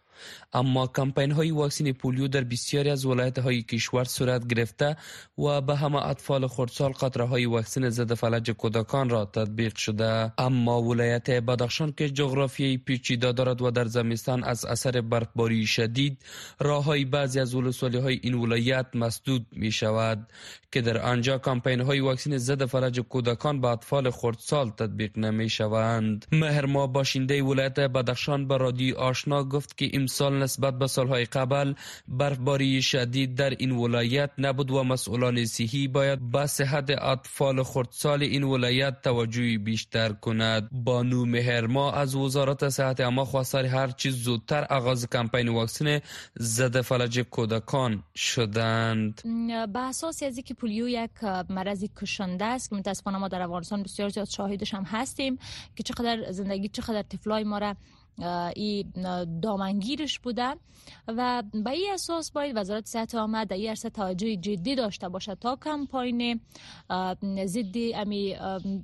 اما 0.53 0.87
کمپین 0.87 1.31
های 1.31 1.51
واکسین 1.51 1.93
پولیو 1.93 2.27
در 2.27 2.43
بسیاری 2.43 2.89
از 2.89 3.05
ولایت 3.05 3.39
های 3.39 3.61
کشور 3.63 4.03
صورت 4.03 4.47
گرفته 4.47 4.97
و 5.37 5.61
به 5.61 5.75
همه 5.75 6.05
اطفال 6.05 6.47
خردسال 6.47 6.91
قطره 6.91 7.25
های 7.25 7.45
واکسن 7.45 7.89
ضد 7.89 8.13
فلج 8.13 8.51
کودکان 8.51 9.09
را 9.09 9.25
تطبیق 9.25 9.75
شده. 9.75 10.33
اما 10.37 10.81
ولایت 10.81 11.29
بدخشان 11.29 11.93
که 11.97 12.09
جغرافیایی 12.09 12.77
پیچیده 12.77 13.31
دارد 13.31 13.61
و 13.61 13.71
در 13.71 13.85
زمستان 13.85 14.43
از 14.43 14.65
اثر 14.65 15.01
برفباری 15.01 15.65
شدید 15.65 16.23
راه 16.59 16.83
های 16.83 17.05
بعضی 17.05 17.39
از 17.39 17.55
ولسوالی 17.55 17.97
های 17.97 18.19
این 18.23 18.33
ولایت 18.33 18.85
مسدود 18.95 19.45
می 19.51 19.71
شود 19.71 20.31
که 20.71 20.81
در 20.81 20.97
آنجا 20.97 21.37
کمپین 21.37 21.81
های 21.81 21.99
واکسن 21.99 22.37
ضد 22.37 22.65
فلج 22.65 22.99
کودکان 22.99 23.61
به 23.61 23.67
اطفال 23.67 24.09
خردسال 24.09 24.69
تطبیق 24.69 25.17
نمی 25.17 25.49
شوند 25.49 26.25
مهرما 26.31 26.87
باشنده 26.87 27.43
ولایت 27.43 27.79
بدخشان 27.79 28.47
به 28.47 28.57
رادیو 28.57 28.97
آشنا 28.97 29.43
گفت 29.43 29.77
که 29.77 29.85
امسال 30.07 30.43
نسبت 30.43 30.79
به 30.79 30.87
سالهای 30.87 31.25
قبل 31.25 31.73
برفباری 32.07 32.81
شدید 32.81 33.35
در 33.35 33.49
این 33.49 33.71
ولایت 33.71 34.29
نبود 34.37 34.71
و 34.71 34.83
مسئولان 34.83 35.45
صحی 35.45 35.87
باید 35.87 36.31
به 36.31 36.45
صحت 36.45 36.89
اطفال 36.89 37.63
خردسال 37.63 38.23
این 38.23 38.43
ولایت 38.43 39.01
توجه 39.01 39.57
بیشتر 39.57 40.09
کند. 40.13 40.69
بانو 40.71 41.25
مهرما 41.25 41.91
از 41.91 42.15
وزارت 42.15 42.69
صحت 42.69 42.99
اما 42.99 43.25
خواستار 43.25 43.65
هر 43.65 43.87
چیز 43.87 44.15
زودتر 44.23 44.65
آغاز 44.69 45.07
کمپین 45.09 45.49
واکسن 45.49 45.99
ضد 46.39 46.81
فلج 46.81 47.19
کودکان 47.19 48.03
شدند. 48.15 49.21
به 49.73 49.79
اساس 49.79 50.23
از 50.23 50.39
که 50.39 50.53
پولیو 50.53 50.87
یک 50.89 51.23
مرض 51.49 51.85
کشنده 52.01 52.45
است 52.45 52.69
که 52.69 52.75
متاسفانه 52.75 53.17
ما 53.17 53.27
در 53.27 53.41
افغانستان 53.41 53.83
بسیار 53.83 54.09
زیاد 54.09 54.27
شاهدش 54.27 54.73
هم 54.73 54.83
هستیم 54.83 55.39
که 55.75 55.83
چقدر 55.83 56.31
زندگی 56.31 56.67
چقدر 56.67 57.01
طفلای 57.01 57.43
ما 57.43 57.57
را 57.57 57.75
این 58.55 58.93
دامنگیرش 59.41 60.19
بوده 60.19 60.55
و 61.07 61.43
به 61.63 61.69
این 61.69 61.93
اساس 61.93 62.31
باید 62.31 62.57
وزارت 62.57 62.85
صحت 62.85 63.15
عامه 63.15 63.45
در 63.45 63.55
این 63.55 63.69
عرصه 63.69 63.89
توجه 63.89 64.35
جدی 64.35 64.75
داشته 64.75 65.09
باشه 65.09 65.35
تا 65.35 65.55
کمپاین 65.55 66.39
ضد 67.45 67.75
امی 67.95 68.35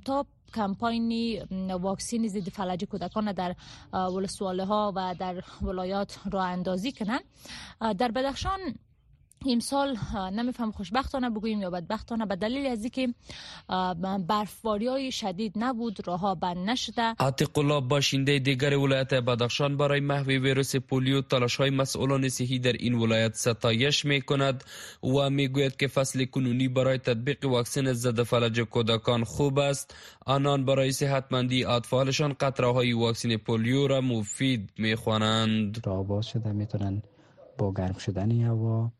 تا 0.04 0.26
کمپاینی 0.54 1.40
واکسین 1.80 2.28
ضد 2.28 2.48
فلج 2.48 2.84
کودکان 2.84 3.32
در 3.32 3.54
ولسواله 3.92 4.64
ها 4.64 4.92
و 4.96 5.14
در 5.18 5.44
ولایات 5.62 6.18
را 6.32 6.42
اندازی 6.42 6.92
کنند. 6.92 7.24
در 7.98 8.10
بدخشان 8.10 8.58
امسال 9.52 9.96
نمیفهم 10.32 10.70
خوشبختانه 10.72 11.30
بگوییم 11.30 11.60
یا 11.60 11.70
بدبختانه 11.70 12.26
به 12.26 12.36
دلیل 12.36 12.66
از 12.66 12.80
اینکه 12.82 13.14
برفباری 14.28 14.86
های 14.86 15.12
شدید 15.12 15.52
نبود 15.56 16.08
راه 16.08 16.40
بند 16.40 16.70
نشده. 16.70 17.02
عتیق 17.20 17.58
الله 17.58 17.80
باشنده 17.80 18.38
دیگر 18.38 18.76
ولایت 18.76 19.14
بدخشان 19.14 19.76
برای 19.76 20.00
محو 20.00 20.26
ویروس 20.26 20.76
پولیو 20.76 21.22
تلاش 21.22 21.56
های 21.56 21.70
مسئولان 21.70 22.28
صحی 22.28 22.58
در 22.58 22.72
این 22.72 22.94
ولایت 22.94 23.34
ستایش 23.34 24.04
می 24.04 24.20
کند 24.20 24.64
و 25.02 25.30
می 25.30 25.48
گوید 25.48 25.76
که 25.76 25.88
فصل 25.88 26.24
کنونی 26.24 26.68
برای 26.68 26.98
تطبیق 26.98 27.44
واکسن 27.46 27.92
ضد 27.92 28.22
فلج 28.22 28.60
کودکان 28.60 29.24
خوب 29.24 29.58
است. 29.58 29.94
آنان 30.26 30.64
برای 30.64 30.92
صحتمندی 30.92 31.64
اطفالشان 31.64 32.32
قطره 32.32 32.72
های 32.72 32.92
واکسن 32.92 33.36
پولیو 33.36 33.86
را 33.86 34.00
مفید 34.00 34.72
می 34.78 34.94
خوانند 34.94 35.82
شده 36.22 36.52
می‌تونن 36.52 37.02
با 37.58 37.72
گرم 37.72 37.98
شدن 37.98 38.30
هوا 38.30 38.92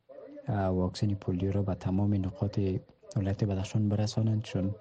واکسن 0.48 1.14
پولیو 1.14 1.52
را 1.52 1.62
به 1.62 1.74
تمام 1.74 2.14
نقاط 2.14 2.60
ولایت 3.16 3.44
بدخشان 3.44 3.88
برسانند 3.88 4.42
چون 4.42 4.74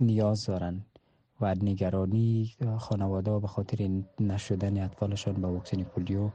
نیاز 0.00 0.46
دارند 0.46 0.86
و 1.40 1.54
نگرانی 1.54 2.54
خانواده 2.78 3.38
به 3.38 3.46
خاطر 3.46 3.90
نشدن 4.20 4.84
اطفالشان 4.84 5.34
به 5.34 5.48
واکسن 5.48 5.82
پولیو 5.82 6.30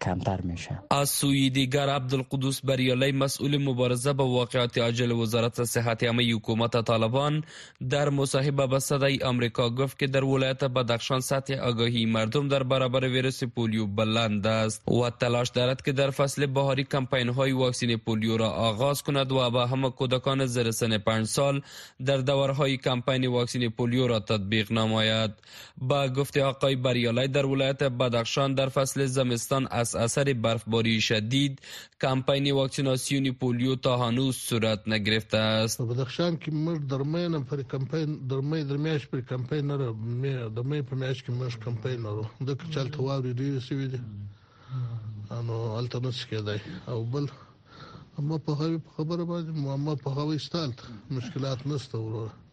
کمتر 0.00 0.40
میشه. 0.40 0.78
از 0.90 1.08
سوی 1.10 1.50
دیگر 1.50 1.88
عبدالقدوس 1.88 2.60
بریالی 2.60 3.12
مسئول 3.12 3.58
مبارزه 3.64 4.12
با 4.12 4.26
واقعات 4.26 4.78
عاجل 4.78 5.10
وزارت 5.12 5.64
صحت 5.64 6.04
عامه 6.04 6.32
حکومت 6.32 6.84
طالبان 6.84 7.44
در 7.90 8.08
مصاحبه 8.08 8.66
به 8.66 8.78
صدای 8.78 9.18
آمریکا 9.22 9.70
گفت 9.70 9.98
که 9.98 10.06
در 10.06 10.24
ولایت 10.24 10.64
بدخشان 10.64 11.20
سطح 11.20 11.54
آگاهی 11.54 12.06
مردم 12.06 12.48
در 12.48 12.62
برابر 12.62 13.08
ویروس 13.08 13.44
پولیو 13.44 13.86
بلند 13.86 14.46
است 14.46 14.88
و 14.88 15.10
تلاش 15.10 15.48
دارد 15.48 15.82
که 15.82 15.92
در 15.92 16.10
فصل 16.10 16.46
بهاری 16.46 16.84
کمپین 16.84 17.28
های 17.28 17.52
واکسین 17.52 17.96
پولیو 17.96 18.36
را 18.36 18.50
آغاز 18.50 19.02
کند 19.02 19.32
و 19.32 19.50
به 19.50 19.66
همه 19.66 19.90
کودکان 19.90 20.46
زیر 20.46 20.70
سن 20.70 20.98
5 20.98 21.26
سال 21.26 21.62
در 22.06 22.16
دورهای 22.16 22.76
کمپین 22.76 23.26
واکسین 23.26 23.70
پولیو 23.70 24.06
را 24.06 24.20
تطبیق 24.20 24.72
نماید. 24.72 25.30
با 25.78 26.08
گفت 26.08 26.36
آقای 26.36 26.76
بریالی 26.76 27.28
در 27.28 27.46
ولایت 27.46 27.82
بدخشان 27.82 28.54
در 28.54 28.68
فصل 28.68 29.06
زمستان 29.06 29.59
از 29.70 29.96
اثر 29.96 30.32
برفباری 30.32 31.00
شدید 31.00 31.60
کمپین 32.02 32.52
واکسیناسیون 32.52 33.32
پولیو 33.32 33.76
تا 33.76 33.96
هنوز 33.96 34.36
صورت 34.36 34.88
نگرفته 34.88 35.38
است. 35.38 35.82
بدخشان 35.82 36.36
کې 36.36 36.52
مر 36.52 36.76
درمه 36.76 37.40
پر 37.52 37.62
کمپین 37.62 38.18
درمه 38.30 38.64
درمیاش 38.64 39.06
پر 39.08 39.20
کمپین 39.20 39.66
نه 39.66 39.76
درمه 40.56 40.82
په 40.82 40.96
میاش 40.96 41.24
کې 41.24 41.30
مر 41.30 41.56
کمپین 41.64 42.02
نه 42.02 42.46
د 42.46 42.66
چل 42.74 42.88
تواري 42.98 43.32
ډیر 43.32 43.60
سوي 43.68 43.88
دي 43.94 44.00
انو 45.38 45.58
الټرنس 45.78 46.24
کېدای 46.30 46.60
او 46.86 47.04
بل 47.04 47.26
اما 48.18 48.38
په 48.46 48.52
خبره 48.96 49.24
باندې 49.24 49.50
اما 49.78 49.94
په 50.04 50.10
هغه 50.10 50.34
استال. 50.36 50.70
مشکلات 51.10 51.66
نشته 51.66 51.98
وروره 51.98 52.49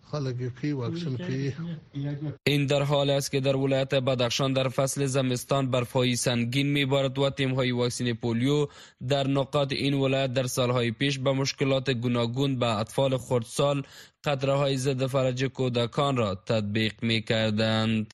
این 2.44 2.66
در 2.66 2.84
حال 2.84 3.10
است 3.10 3.32
که 3.32 3.40
در 3.40 3.56
ولایت 3.56 3.94
بدخشان 3.96 4.54
در 4.54 4.70
فصل 4.70 5.06
زمستان 5.06 5.72
برفهای 5.72 6.16
سنگین 6.16 6.68
میبارد 6.68 7.20
و 7.20 7.30
تیم 7.30 7.54
های 7.56 7.72
واکسین 7.72 8.14
پولیو 8.14 8.68
در 9.08 9.28
نقاط 9.28 9.72
این 9.72 9.94
ولایت 9.94 10.34
در 10.34 10.48
سالهای 10.48 10.92
پیش 10.92 11.20
به 11.20 11.32
مشکلات 11.32 11.90
گوناگون 11.90 12.60
به 12.60 12.66
اطفال 12.80 13.18
خردسال 13.18 13.84
قطره 14.24 14.54
های 14.54 14.78
ضد 14.78 15.06
فرج 15.06 15.44
کودکان 15.44 16.18
را 16.18 16.36
تطبیق 16.36 16.94
می 17.02 17.22
کردند. 17.22 18.14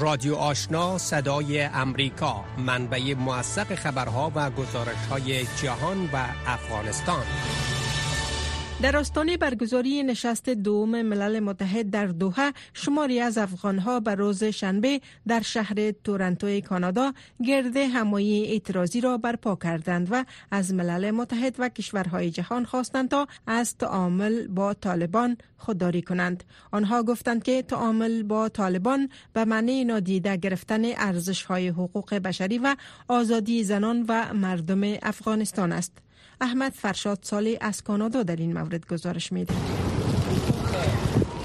رادیو 0.00 0.34
آشنا 0.34 0.98
صدای 0.98 1.60
امریکا 1.62 2.44
منبع 2.58 3.14
موثق 3.14 3.74
خبرها 3.74 4.32
و 4.34 4.50
گزارش 4.50 5.06
های 5.10 5.46
جهان 5.62 6.10
و 6.12 6.26
افغانستان. 6.46 7.22
در 8.82 8.96
آستانه 8.96 9.36
برگزاری 9.36 10.02
نشست 10.02 10.48
دوم 10.48 11.02
ملل 11.02 11.40
متحد 11.40 11.90
در 11.90 12.06
دوحه 12.06 12.52
شماری 12.74 13.20
از 13.20 13.38
افغانها 13.38 14.00
به 14.00 14.14
روز 14.14 14.44
شنبه 14.44 15.00
در 15.28 15.40
شهر 15.40 15.90
تورنتو 15.90 16.60
کانادا 16.60 17.12
گرد 17.44 17.76
همایی 17.76 18.44
اعتراضی 18.46 19.00
را 19.00 19.18
برپا 19.18 19.56
کردند 19.56 20.08
و 20.10 20.24
از 20.50 20.74
ملل 20.74 21.10
متحد 21.10 21.54
و 21.58 21.68
کشورهای 21.68 22.30
جهان 22.30 22.64
خواستند 22.64 23.08
تا 23.08 23.26
از 23.46 23.76
تعامل 23.76 24.46
با 24.46 24.74
طالبان 24.74 25.36
خودداری 25.56 26.02
کنند. 26.02 26.44
آنها 26.70 27.02
گفتند 27.02 27.42
که 27.42 27.62
تعامل 27.62 28.22
با 28.22 28.48
طالبان 28.48 29.08
به 29.32 29.44
معنی 29.44 29.84
نادیده 29.84 30.36
گرفتن 30.36 30.82
ارزش 30.84 31.42
های 31.42 31.68
حقوق 31.68 32.14
بشری 32.14 32.58
و 32.58 32.76
آزادی 33.08 33.64
زنان 33.64 34.04
و 34.08 34.34
مردم 34.34 34.80
افغانستان 35.02 35.72
است. 35.72 36.05
احمد 36.40 36.72
فرشاد 36.72 37.18
سالی 37.22 37.58
از 37.60 37.82
کانادا 37.82 38.22
در 38.22 38.36
این 38.36 38.52
مورد 38.52 38.86
گزارش 38.86 39.32
میده. 39.32 39.54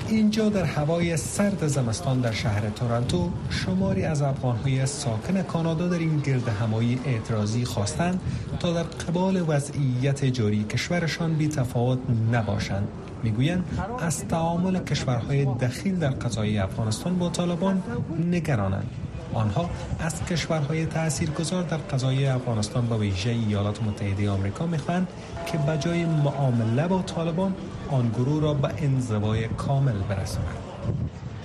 اینجا 0.07 0.49
در 0.49 0.63
هوای 0.63 1.17
سرد 1.17 1.67
زمستان 1.67 2.21
در 2.21 2.31
شهر 2.31 2.69
تورنتو 2.69 3.31
شماری 3.49 4.03
از 4.03 4.21
افغانهای 4.21 4.85
ساکن 4.85 5.41
کانادا 5.41 5.87
در 5.87 5.99
این 5.99 6.19
گرد 6.19 6.47
همایی 6.47 6.99
اعتراضی 7.05 7.65
خواستند 7.65 8.21
تا 8.59 8.73
در 8.73 8.83
قبال 8.83 9.45
وضعیت 9.47 10.25
جاری 10.25 10.63
کشورشان 10.63 11.33
بی 11.33 11.47
تفاوت 11.47 11.99
نباشند. 12.31 12.87
می‌گویند 13.23 13.65
از 13.99 14.27
تعامل 14.27 14.79
کشورهای 14.79 15.45
دخیل 15.45 15.95
در 15.95 16.09
قضای 16.09 16.57
افغانستان 16.57 17.19
با 17.19 17.29
طالبان 17.29 17.83
نگرانند. 18.31 18.89
آنها 19.33 19.69
از 19.99 20.25
کشورهای 20.25 20.85
تاثیرگذار 20.85 21.63
در 21.63 21.77
قضای 21.77 22.25
افغانستان 22.25 22.87
با 22.87 22.97
ویژه 22.97 23.29
ایالات 23.29 23.83
متحده 23.83 24.29
آمریکا 24.29 24.65
می‌خواهند 24.65 25.07
که 25.45 25.57
بجای 25.57 26.05
معامله 26.05 26.87
با 26.87 27.01
طالبان 27.01 27.55
آن 27.89 28.09
گروه 28.09 28.41
را 28.41 28.53
به 28.53 28.69
انزوای 28.77 29.47
کامل 29.47 29.93
برسانند. 30.09 30.57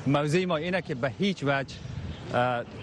موضوع 0.06 0.44
ما 0.44 0.56
اینه 0.56 0.82
که 0.82 0.94
به 0.94 1.12
هیچ 1.18 1.44
وجه 1.46 1.74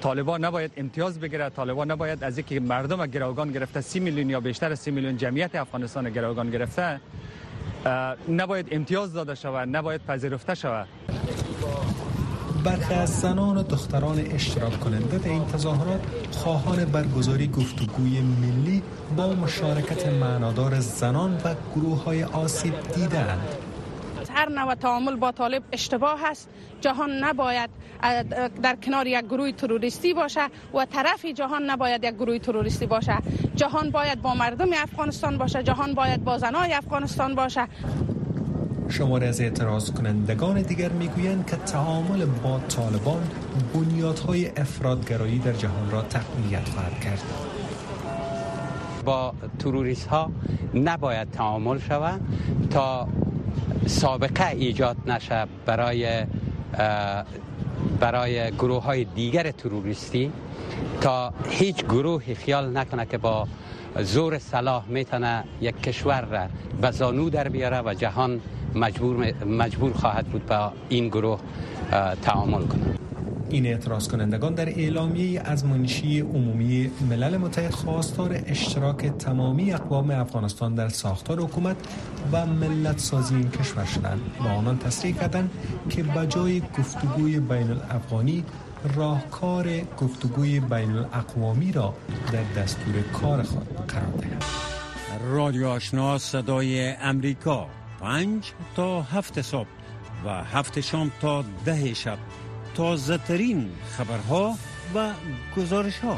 طالبان 0.01 0.45
نباید 0.45 0.71
امتیاز 0.77 1.19
بگیره 1.19 1.49
طالبان 1.49 1.91
نباید 1.91 2.23
از 2.23 2.37
اینکه 2.37 2.59
مردم 2.59 3.05
گروگان 3.05 3.51
گرفته 3.51 3.81
سی 3.81 3.99
میلیون 3.99 4.29
یا 4.29 4.39
بیشتر 4.39 4.71
از 4.71 4.79
سی 4.79 4.91
میلیون 4.91 5.17
جمعیت 5.17 5.55
افغانستان 5.55 6.09
گروگان 6.09 6.51
گرفته 6.51 6.99
نباید 8.29 8.67
امتیاز 8.71 9.13
داده 9.13 9.35
شود 9.35 9.75
نباید 9.75 10.01
پذیرفته 10.05 10.55
شود. 10.55 10.87
برخی 12.63 12.93
از 12.93 13.19
زنان 13.21 13.57
و 13.57 13.63
دختران 13.63 14.19
اشتراک 14.19 14.79
کننده 14.79 15.17
در 15.17 15.29
این 15.29 15.45
تظاهرات 15.45 16.01
خواهان 16.31 16.85
برگزاری 16.85 17.47
گفتگوی 17.47 18.21
ملی 18.21 18.83
با 19.17 19.33
مشارکت 19.33 20.07
معنادار 20.07 20.79
زنان 20.79 21.33
و 21.45 21.55
گروه 21.75 22.03
های 22.03 22.23
آسیب 22.23 22.73
دیدند 22.95 23.39
هر 24.33 24.49
نوع 24.49 24.75
تعامل 24.75 25.15
با 25.15 25.31
طالب 25.31 25.63
اشتباه 25.71 26.25
است. 26.25 26.49
جهان 26.81 27.23
نباید 27.23 27.69
در 28.63 28.75
کنار 28.75 29.07
یک 29.07 29.25
گروه 29.25 29.51
تروریستی 29.51 30.13
باشه 30.13 30.47
و 30.73 30.85
طرف 30.85 31.25
جهان 31.25 31.69
نباید 31.69 32.03
یک 32.03 32.13
گروه 32.13 32.39
تروریستی 32.39 32.85
باشه. 32.85 33.17
جهان 33.55 33.89
باید 33.89 34.21
با 34.21 34.33
مردم 34.33 34.69
افغانستان 34.73 35.37
باشه. 35.37 35.63
جهان 35.63 35.93
باید 35.93 36.23
با 36.23 36.37
زنای 36.37 36.73
افغانستان 36.73 37.35
باشه. 37.35 37.67
شماره 38.93 39.27
از 39.27 39.41
اعتراض 39.41 39.91
کنندگان 39.91 40.61
دیگر 40.61 40.89
می‌گویند 40.89 41.47
که 41.47 41.55
تعامل 41.55 42.25
با 42.25 42.59
طالبان 42.59 43.23
بنیادهای 43.73 44.47
افرادگرایی 44.57 45.39
در 45.39 45.53
جهان 45.53 45.91
را 45.91 46.01
تقویت 46.01 46.69
خواهد 46.69 46.99
کرد. 46.99 47.21
با 49.05 49.33
تروریست 49.59 50.07
ها 50.07 50.31
نباید 50.73 51.31
تعامل 51.31 51.79
شود 51.79 52.21
تا 52.69 53.07
سابقه 53.85 54.47
ایجاد 54.47 54.97
نشه 55.07 55.45
برای 55.65 56.25
برای 57.99 58.51
گروه 58.51 58.83
های 58.83 59.03
دیگر 59.03 59.51
تروریستی. 59.51 60.31
تا 61.01 61.33
هیچ 61.49 61.85
گروهی 61.85 62.35
خیال 62.35 62.77
نکنه 62.77 63.05
که 63.05 63.17
با 63.17 63.47
زور 64.01 64.39
صلاح 64.39 64.85
می‌تونه 64.87 65.43
یک 65.61 65.81
کشور 65.81 66.21
را 66.21 66.47
به 66.81 66.91
زانو 66.91 67.29
در 67.29 67.49
بیاره 67.49 67.81
و 67.81 67.93
جهان 67.93 68.41
مجبور, 68.75 69.45
مجبور 69.45 69.93
خواهد 69.93 70.27
بود 70.27 70.45
با 70.45 70.71
این 70.89 71.07
گروه 71.07 71.39
تعامل 72.21 72.61
کنه 72.61 73.03
این 73.49 73.65
اعتراض 73.65 74.07
کنندگان 74.07 74.53
در 74.53 74.69
اعلامیه 74.69 75.41
از 75.41 75.65
منشی 75.65 76.19
عمومی 76.19 76.91
ملل 77.09 77.37
متحد 77.37 77.71
خواستار 77.71 78.39
اشتراک 78.45 79.05
تمامی 79.05 79.73
اقوام 79.73 80.11
افغانستان 80.11 80.75
در 80.75 80.89
ساختار 80.89 81.39
حکومت 81.39 81.75
و 82.31 82.45
ملت 82.45 82.99
سازی 82.99 83.35
این 83.35 83.51
کشور 83.51 83.85
شدند. 83.85 84.21
و 84.39 84.47
آنان 84.47 84.77
تصریح 84.77 85.15
کردند 85.15 85.51
که 85.89 86.03
بجای 86.03 86.61
گفتگوی 86.79 87.39
بین 87.39 87.69
الافغانی 87.69 88.43
راهکار 88.95 89.67
گفتگوی 89.97 90.59
بین 90.59 90.91
الاقوامی 90.91 91.71
را 91.71 91.93
در 92.31 92.61
دستور 92.61 93.01
کار 93.13 93.43
خود 93.43 93.87
قرار 93.87 94.13
دهند. 94.21 94.43
رادیو 95.31 95.67
آشنا 95.67 96.17
صدای 96.17 96.89
امریکا. 97.01 97.67
پنج 98.03 98.51
تا 98.75 99.01
هفت 99.01 99.41
صبح 99.41 99.67
و 100.25 100.29
هفت 100.29 100.79
شام 100.79 101.11
تا 101.21 101.45
ده 101.65 101.93
شب. 101.93 102.17
تازه 102.75 103.17
ترین 103.17 103.69
خبرها 103.97 104.55
و 104.95 105.11
گزارش 105.57 105.99
ها 105.99 106.17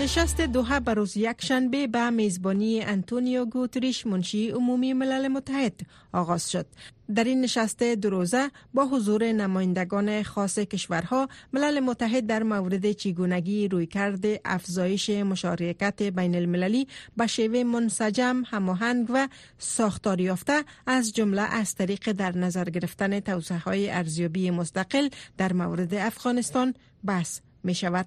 نشست 0.00 0.40
دوها 0.40 0.80
بر 0.80 0.94
روز 0.94 1.16
یک 1.16 1.44
شنبه 1.44 1.86
به 1.86 2.10
میزبانی 2.10 2.80
انتونیو 2.80 3.44
گوتریش 3.44 4.06
منشی 4.06 4.50
عمومی 4.50 4.92
ملل 4.92 5.28
متحد 5.28 5.80
آغاز 6.12 6.50
شد. 6.50 6.66
در 7.14 7.24
این 7.24 7.40
نشست 7.40 7.82
دو 7.82 8.10
روزه 8.10 8.50
با 8.74 8.86
حضور 8.86 9.32
نمایندگان 9.32 10.22
خاص 10.22 10.58
کشورها 10.58 11.28
ملل 11.52 11.80
متحد 11.80 12.26
در 12.26 12.42
مورد 12.42 12.92
چگونگی 12.92 13.68
رویکرد 13.68 14.24
افزایش 14.44 15.10
مشارکت 15.10 16.02
بین 16.02 16.34
المللی 16.34 16.88
به 17.16 17.26
شیوه 17.26 17.64
منسجم 17.64 18.42
هماهنگ 18.46 19.06
و 19.10 19.28
ساختار 19.58 20.20
یافته 20.20 20.64
از 20.86 21.12
جمله 21.12 21.42
از 21.42 21.74
طریق 21.74 22.12
در 22.12 22.38
نظر 22.38 22.64
گرفتن 22.64 23.20
توسعه 23.20 23.58
های 23.58 23.90
ارزیابی 23.90 24.50
مستقل 24.50 25.08
در 25.38 25.52
مورد 25.52 25.94
افغانستان 25.94 26.74
بحث 27.04 27.40
می 27.64 27.74
شود. 27.74 28.06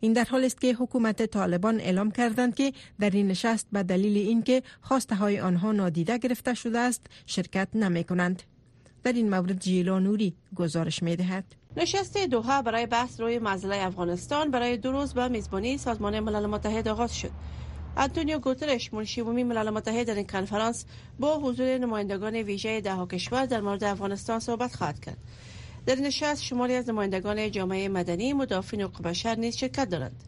این 0.00 0.12
در 0.12 0.24
حال 0.24 0.44
است 0.44 0.60
که 0.60 0.74
حکومت 0.74 1.26
طالبان 1.26 1.80
اعلام 1.80 2.10
کردند 2.10 2.54
که 2.54 2.72
در 3.00 3.10
این 3.10 3.28
نشست 3.28 3.66
به 3.72 3.82
دلیل 3.82 4.16
اینکه 4.16 4.62
خواسته 4.80 5.14
های 5.14 5.40
آنها 5.40 5.72
نادیده 5.72 6.18
گرفته 6.18 6.54
شده 6.54 6.78
است 6.78 7.06
شرکت 7.26 7.68
نمی 7.74 8.04
کنند. 8.04 8.42
در 9.02 9.12
این 9.12 9.30
مورد 9.30 9.58
جیلا 9.58 9.98
نوری 9.98 10.34
گزارش 10.56 11.02
می 11.02 11.16
دهد. 11.16 11.44
نشست 11.76 12.18
دوها 12.18 12.62
برای 12.62 12.86
بحث 12.86 13.20
روی 13.20 13.38
مسئله 13.38 13.76
افغانستان 13.76 14.50
برای 14.50 14.76
دو 14.76 14.92
روز 14.92 15.14
به 15.14 15.28
میزبانی 15.28 15.78
سازمان 15.78 16.20
ملل 16.20 16.46
متحد 16.46 16.88
آغاز 16.88 17.16
شد. 17.16 17.30
انتونیو 17.96 18.38
گوترش 18.38 18.92
منشی 18.94 19.20
عمومی 19.20 19.44
ملل 19.44 19.70
متحد 19.70 20.06
در 20.06 20.14
این 20.14 20.26
کنفرانس 20.26 20.84
با 21.18 21.38
حضور 21.38 21.78
نمایندگان 21.78 22.36
ویژه 22.36 22.80
ده 22.80 23.06
کشور 23.06 23.46
در 23.46 23.60
مورد 23.60 23.84
افغانستان 23.84 24.38
صحبت 24.38 24.74
خواهد 24.74 25.00
کرد. 25.00 25.18
در 25.86 25.94
نشست 25.94 26.42
شماری 26.42 26.74
از 26.74 26.88
نمایندگان 26.88 27.50
جامعه 27.50 27.88
مدنی 27.88 28.32
مدافعین 28.32 28.82
حقوق 28.82 29.02
بشر 29.02 29.34
نیز 29.34 29.56
شرکت 29.56 29.88
دارند. 29.88 30.24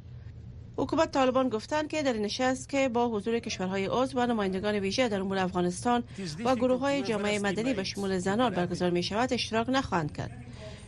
حکومت 0.76 1.12
طالبان 1.12 1.48
گفتند 1.48 1.88
که 1.88 2.02
در 2.02 2.12
نشست 2.12 2.68
که 2.68 2.88
با 2.88 3.08
حضور 3.08 3.38
کشورهای 3.38 3.86
عضو 3.86 4.18
و 4.18 4.26
نمایندگان 4.26 4.74
ویژه 4.74 5.08
در 5.08 5.20
امور 5.20 5.38
افغانستان 5.38 6.04
و 6.44 6.56
گروه 6.56 6.80
های 6.80 7.02
جامعه 7.02 7.38
مدنی 7.38 7.74
به 7.74 7.84
شمول 7.84 8.18
زنان 8.18 8.54
برگزار 8.54 8.90
می 8.90 9.02
شود 9.02 9.32
اشتراک 9.32 9.66
نخواهند 9.70 10.16
کرد. 10.16 10.44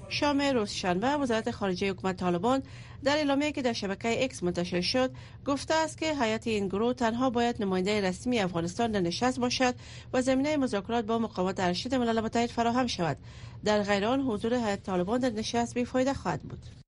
شام 0.08 0.40
روز 0.40 0.70
شنبه 0.70 1.08
وزارت 1.08 1.50
خارجه 1.50 1.90
حکومت 1.90 2.16
طالبان 2.16 2.62
در 3.04 3.16
اعلامیه 3.16 3.52
که 3.52 3.62
در 3.62 3.72
شبکه 3.72 4.24
اکس 4.24 4.42
منتشر 4.42 4.80
شد 4.80 5.10
گفته 5.46 5.74
است 5.74 5.98
که 5.98 6.14
هیئت 6.20 6.46
این 6.46 6.68
گروه 6.68 6.94
تنها 6.94 7.30
باید 7.30 7.62
نماینده 7.62 8.00
رسمی 8.00 8.38
افغانستان 8.38 8.92
در 8.92 9.00
نشست 9.00 9.40
باشد 9.40 9.74
و 10.12 10.22
زمینه 10.22 10.56
مذاکرات 10.56 11.04
با 11.04 11.18
مقامات 11.18 11.60
ارشد 11.60 11.94
ملل 11.94 12.20
متحد 12.20 12.50
فراهم 12.50 12.86
شود. 12.86 13.16
در 13.64 13.82
غیر 13.82 14.04
آن 14.04 14.20
حضور 14.20 14.54
هیئت 14.54 14.82
طالبان 14.82 15.20
در 15.20 15.30
نشست 15.30 15.74
بیفایده 15.74 16.14
خواهد 16.14 16.42
بود. 16.42 16.83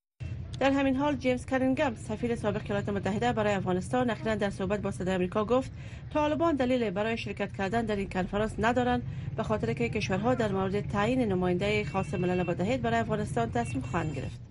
در 0.60 0.70
همین 0.70 0.96
حال 0.96 1.16
جیمز 1.16 1.46
کرینگم 1.46 1.94
سفیر 1.94 2.36
سابق 2.36 2.62
ایالات 2.64 2.88
متحده 2.88 3.32
برای 3.32 3.54
افغانستان 3.54 4.10
اخیرا 4.10 4.34
در 4.34 4.50
صحبت 4.50 4.80
با 4.80 4.90
صدای 4.90 5.14
آمریکا 5.14 5.44
گفت 5.44 5.70
طالبان 6.14 6.56
دلیل 6.56 6.90
برای 6.90 7.18
شرکت 7.18 7.52
کردن 7.52 7.86
در 7.86 7.96
این 7.96 8.08
کنفرانس 8.08 8.54
ندارند 8.58 9.02
به 9.36 9.42
خاطر 9.42 9.72
که 9.72 9.88
کشورها 9.88 10.34
در 10.34 10.52
مورد 10.52 10.80
تعیین 10.80 11.20
نماینده 11.20 11.84
خاص 11.84 12.14
ملل 12.14 12.42
متحد 12.42 12.82
برای 12.82 13.00
افغانستان 13.00 13.50
تصمیم 13.50 13.82
خواهند 13.82 14.14
گرفت. 14.14 14.45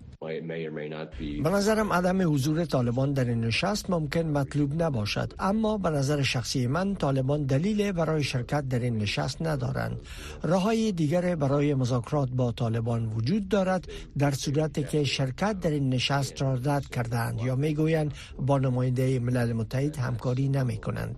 به 1.42 1.50
نظرم 1.50 1.92
عدم 1.92 2.34
حضور 2.34 2.64
طالبان 2.64 3.12
در 3.12 3.24
این 3.24 3.40
نشست 3.40 3.90
ممکن 3.90 4.20
مطلوب 4.20 4.82
نباشد. 4.82 5.32
اما 5.38 5.78
به 5.78 5.90
نظر 5.90 6.22
شخصی 6.22 6.66
من 6.66 6.94
طالبان 6.94 7.44
دلیل 7.44 7.92
برای 7.92 8.22
شرکت 8.22 8.68
در 8.68 8.78
این 8.78 8.98
نشست 8.98 9.42
ندارند. 9.42 9.96
راههای 10.42 10.92
دیگر 10.92 11.34
برای 11.34 11.74
مذاکرات 11.74 12.28
با 12.30 12.52
طالبان 12.52 13.06
وجود 13.06 13.48
دارد 13.48 13.88
در 14.18 14.30
صورتی 14.30 14.84
که 14.84 15.04
شرکت 15.04 15.60
در 15.60 15.70
این 15.70 15.88
نشست 15.88 16.42
را 16.42 16.54
رد 16.54 16.88
کردند 16.88 17.40
یا 17.40 17.56
می‌گویند 17.56 18.14
با 18.38 18.58
نماینده 18.58 19.18
ملل 19.18 19.52
متحد 19.52 19.96
همکاری 19.96 20.48
نمی 20.48 20.76
کنند 20.76 21.16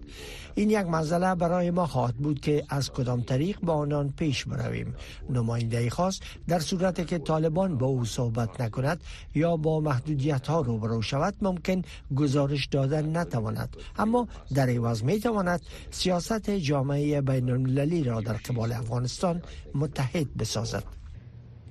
این 0.58 0.70
یک 0.70 0.86
مسئله 0.86 1.34
برای 1.34 1.70
ما 1.70 1.86
خواهد 1.86 2.14
بود 2.16 2.40
که 2.40 2.64
از 2.68 2.90
کدام 2.92 3.22
طریق 3.22 3.60
با 3.60 3.72
آنان 3.74 4.12
پیش 4.16 4.44
برویم. 4.44 4.94
نماینده 5.30 5.90
خاص 5.90 6.20
در 6.48 6.58
صورتی 6.58 7.04
که 7.04 7.18
طالبان 7.18 7.78
با 7.78 7.86
او 7.86 8.04
صحبت 8.04 8.60
نکند 8.60 9.00
یا 9.34 9.56
با 9.56 9.80
محدودیت 9.80 10.46
ها 10.46 10.60
روبرو 10.60 11.02
شود 11.02 11.34
ممکن 11.42 11.82
گزارش 12.16 12.66
دادن 12.66 13.16
نتواند. 13.16 13.76
اما 13.98 14.28
در 14.54 14.68
عوض 14.68 15.04
می 15.04 15.20
تواند 15.20 15.60
سیاست 15.90 16.50
جامعه 16.50 17.20
بین 17.20 17.50
المللی 17.50 18.04
را 18.04 18.20
در 18.20 18.32
قبال 18.32 18.72
افغانستان 18.72 19.42
متحد 19.74 20.36
بسازد. 20.36 20.84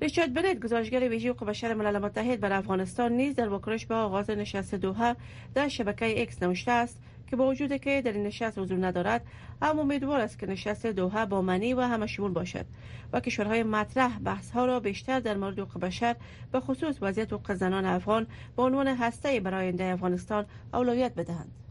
ریچارد 0.02 0.34
بنت 0.34 0.60
گزارشگر 0.60 1.10
ویژه 1.10 1.30
حقوق 1.30 1.50
بشر 1.50 1.74
ملل 1.74 1.98
متحد 1.98 2.40
بر 2.40 2.54
افغانستان 2.54 3.12
نیز 3.12 3.36
در 3.36 3.50
واکنش 3.50 3.86
به 3.86 3.96
آغاز 3.96 4.30
نشست 4.30 4.76
دوحه 4.76 5.16
در 5.56 5.68
شبکه 5.68 6.22
اکس 6.22 6.44
نوشته 6.44 6.72
است 6.72 6.98
که 7.28 7.36
با 7.36 7.48
وجود 7.48 7.78
که 7.78 8.02
در 8.02 8.12
این 8.12 8.24
نشست 8.24 8.60
حضور 8.60 8.86
ندارد 8.86 9.26
اما 9.62 9.82
امیدوار 9.82 10.20
است 10.20 10.40
که 10.40 10.46
نشست 10.46 10.86
دوحه 10.86 11.26
با 11.26 11.42
منی 11.42 11.74
و 11.74 11.82
همه 11.82 12.08
شمول 12.08 12.32
باشد 12.32 12.66
و 13.14 13.20
کشورهای 13.20 13.64
مطرح 13.64 14.20
بحث 14.20 14.52
ها 14.52 14.66
را 14.66 14.80
بیشتر 14.80 15.20
در 15.20 15.38
مورد 15.38 15.60
حقوق 15.60 15.80
بشر 15.82 16.16
به 16.52 16.60
خصوص 16.60 16.98
وضعیت 17.02 17.34
حقوق 17.34 17.54
زنان 17.54 17.86
افغان 17.86 18.28
به 18.56 18.64
عنوان 18.64 18.88
هسته 18.88 19.40
برای 19.40 19.64
آینده 19.66 19.84
افغانستان 19.84 20.46
اولویت 20.74 21.16
بدهند. 21.16 21.67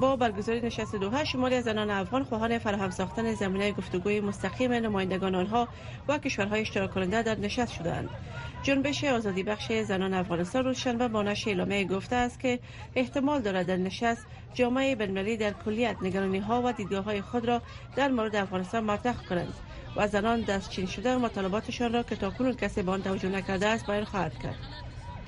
با 0.00 0.16
برگزاری 0.16 0.60
نشست 0.60 0.96
دوحه 0.96 1.24
شماری 1.24 1.54
از 1.54 1.64
زنان 1.64 1.90
افغان 1.90 2.24
خواهان 2.24 2.58
فراهم 2.58 2.90
ساختن 2.90 3.34
زمینه 3.34 3.72
گفتگوی 3.72 4.20
مستقیم 4.20 4.72
نمایندگان 4.72 5.34
آنها 5.34 5.68
و 6.08 6.18
کشورهای 6.18 6.60
اشتراک 6.60 6.94
کننده 6.94 7.22
در 7.22 7.38
نشست 7.38 7.72
شدند 7.72 8.08
جنبش 8.62 9.04
آزادی 9.04 9.42
بخش 9.42 9.72
زنان 9.72 10.14
افغانستان 10.14 10.64
روز 10.64 10.78
شنبه 10.78 11.08
با 11.08 11.22
نشر 11.22 11.50
اعلامیه 11.50 11.84
گفته 11.84 12.16
است 12.16 12.40
که 12.40 12.58
احتمال 12.94 13.40
دارد 13.40 13.66
در 13.66 13.76
نشست 13.76 14.26
جامعه 14.54 14.94
بین‌المللی 14.94 15.36
در 15.36 15.50
کلیت 15.50 15.96
نگرانی 16.02 16.38
ها 16.38 16.62
و 16.64 16.72
دیدگاه 16.72 17.04
های 17.04 17.20
خود 17.20 17.44
را 17.44 17.62
در 17.96 18.08
مورد 18.08 18.36
افغانستان 18.36 18.84
مطرح 18.84 19.16
کنند 19.28 19.54
و 19.96 20.08
زنان 20.08 20.40
دستچین 20.40 20.86
شده 20.86 21.16
مطالباتشان 21.16 21.92
را 21.92 22.02
که 22.02 22.16
تاکنون 22.16 22.52
کسی 22.52 22.82
به 22.82 22.92
آن 22.92 23.02
توجه 23.02 23.28
نکرده 23.28 23.66
است 23.66 23.86
بیان 23.86 24.04
خواهد 24.04 24.38
کرد. 24.42 24.56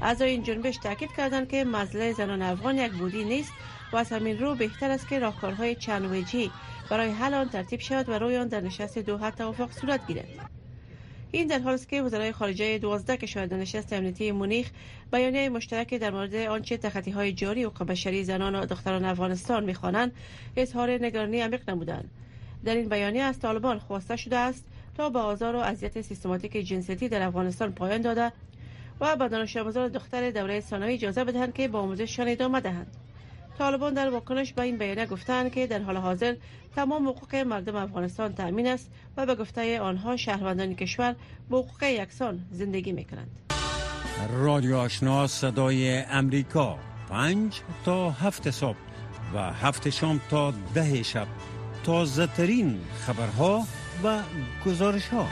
اعضای 0.03 0.31
این 0.31 0.43
جنبش 0.43 0.77
تاکید 0.77 1.13
کردند 1.17 1.49
که 1.49 1.65
مسئله 1.65 2.13
زنان 2.13 2.43
افغان 2.43 2.79
یک 2.79 2.93
بودی 2.93 3.25
نیست 3.25 3.53
و 3.93 3.97
از 3.97 4.13
همین 4.13 4.39
رو 4.39 4.55
بهتر 4.55 4.91
است 4.91 5.09
که 5.09 5.19
راهکارهای 5.19 5.75
چند 5.75 6.13
وجهی 6.13 6.51
برای 6.91 7.11
حل 7.11 7.35
آن 7.35 7.49
ترتیب 7.49 7.81
شود 7.81 8.09
و 8.09 8.13
روی 8.13 8.37
آن 8.37 8.49
در 8.49 8.61
نشست 8.61 8.99
دوحه 8.99 9.31
توافق 9.31 9.73
صورت 9.73 10.07
گیرد. 10.07 10.29
این 11.31 11.47
در 11.47 11.59
حالی 11.59 11.75
است 11.75 11.89
که 11.89 12.03
وزرای 12.03 12.33
خارجه 12.33 12.79
12 12.79 13.17
کشور 13.17 13.47
در 13.47 13.57
نشست 13.57 13.93
امنیتی 13.93 14.33
مونیخ 14.33 14.71
بیانیه 15.13 15.49
مشترک 15.49 15.95
در 15.95 16.11
مورد 16.11 16.35
آنچه 16.35 16.77
تخطی 16.77 17.11
های 17.11 17.33
جاری 17.33 17.65
و 17.65 17.71
بشری 17.71 18.25
زنان 18.25 18.55
و 18.55 18.67
دختران 18.67 19.05
افغانستان 19.05 19.65
می‌خوانند 19.65 20.13
اظهار 20.57 20.91
نگرانی 20.91 21.41
عمیق 21.41 21.71
نمودند. 21.71 22.11
در 22.65 22.75
این 22.75 22.89
بیانیه 22.89 23.23
از 23.23 23.39
طالبان 23.39 23.79
خواسته 23.79 24.17
شده 24.17 24.37
است 24.37 24.65
تا 24.97 25.11
به 25.11 25.19
آزار 25.19 25.57
و 25.57 25.59
اذیت 25.59 26.01
سیستماتیک 26.01 26.53
جنسیتی 26.53 27.09
در 27.09 27.23
افغانستان 27.23 27.73
پایان 27.73 28.01
داده 28.01 28.33
و 29.01 29.17
به 29.17 29.29
دانش 29.29 29.57
آموزان 29.57 29.89
دختر 29.89 30.31
دوره 30.31 30.61
ثانوی 30.61 30.95
اجازه 30.95 31.25
بدهند 31.25 31.55
که 31.55 31.69
با 31.69 31.81
آموزششان 31.81 32.29
ادامه 32.29 32.61
دهند. 32.61 32.97
طالبان 33.59 33.95
در 33.95 34.11
واکنش 34.11 34.53
به 34.53 34.63
این 34.63 34.79
بیانیه 34.79 35.07
گفتند 35.07 35.53
که 35.53 35.67
در 35.67 35.83
حال 35.83 35.97
حاضر 35.97 36.35
تمام 36.77 37.09
حقوق 37.09 37.35
مردم 37.35 37.77
افغانستان 37.77 38.35
تأمین 38.35 38.67
است 38.67 38.91
و 39.17 39.27
به 39.27 39.35
گفته 39.35 39.81
آنها 39.81 40.17
شهروندان 40.17 40.75
کشور 40.75 41.17
به 41.51 41.57
حقوق 41.57 41.83
یکسان 41.83 42.41
زندگی 42.51 42.93
می 42.93 43.05
کنند. 43.05 43.31
رادیو 44.33 44.77
آشنا 44.77 45.27
صدای 45.27 45.99
امریکا 45.99 46.79
پنج 47.09 47.61
تا 47.85 48.11
هفت 48.11 48.51
صبح 48.51 48.77
و 49.35 49.53
هفت 49.53 49.91
شام 49.91 50.21
تا 50.31 50.53
ده 50.75 51.03
شب 51.03 51.27
تازه 51.85 52.27
ترین 52.27 52.81
خبرها 53.07 53.65
و 54.05 54.19
گزارش 54.67 55.09
ها 55.09 55.27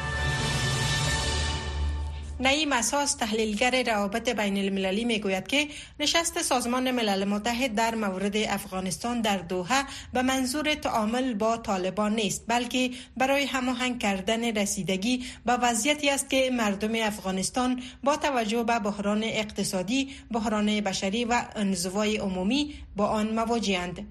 نعیم 2.40 2.72
اساس 2.72 3.14
تحلیلگر 3.14 3.82
روابط 3.82 4.28
بین 4.28 4.58
المللی 4.58 5.04
می 5.04 5.18
گوید 5.18 5.46
که 5.46 5.68
نشست 6.00 6.42
سازمان 6.42 6.90
ملل 6.90 7.24
متحد 7.24 7.74
در 7.74 7.94
مورد 7.94 8.36
افغانستان 8.36 9.20
در 9.20 9.36
دوحه 9.36 9.84
به 10.12 10.22
منظور 10.22 10.74
تعامل 10.74 11.34
با 11.34 11.56
طالبان 11.56 12.14
نیست 12.14 12.44
بلکه 12.48 12.90
برای 13.16 13.44
هماهنگ 13.44 13.98
کردن 13.98 14.56
رسیدگی 14.56 15.24
به 15.46 15.52
وضعیتی 15.52 16.10
است 16.10 16.30
که 16.30 16.50
مردم 16.52 17.06
افغانستان 17.06 17.82
با 18.04 18.16
توجه 18.16 18.62
به 18.62 18.78
بحران 18.78 19.24
اقتصادی، 19.24 20.10
بحران 20.30 20.80
بشری 20.80 21.24
و 21.24 21.42
انزوای 21.56 22.16
عمومی 22.16 22.74
با 22.96 23.06
آن 23.06 23.34
مواجهند. 23.34 24.06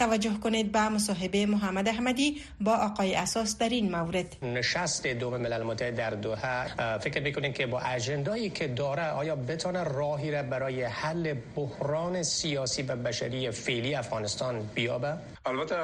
توجه 0.00 0.38
کنید 0.42 0.72
به 0.72 0.88
مصاحبه 0.88 1.46
محمد 1.46 1.88
احمدی 1.88 2.42
با 2.60 2.72
آقای 2.72 3.14
اساس 3.14 3.58
در 3.58 3.68
این 3.68 3.96
مورد. 3.96 4.36
نشست 4.42 5.06
دوم 5.06 5.36
ملل 5.36 5.62
متحد 5.62 5.96
در 5.96 6.10
دوحه. 6.10 6.98
فکر 6.98 7.22
می‌کنین 7.22 7.52
که 7.52 7.66
با 7.66 7.80
اجندایی 7.80 8.50
که 8.50 8.68
داره 8.68 9.10
آیا 9.10 9.36
بتونه 9.36 9.84
راهی 9.84 10.30
را 10.30 10.42
برای 10.42 10.82
حل 10.82 11.34
بحران 11.56 12.22
سیاسی 12.22 12.82
و 12.82 12.96
بشری 12.96 13.50
فعلی 13.50 13.94
افغانستان 13.94 14.70
بیابه؟ 14.74 15.14
البته 15.46 15.76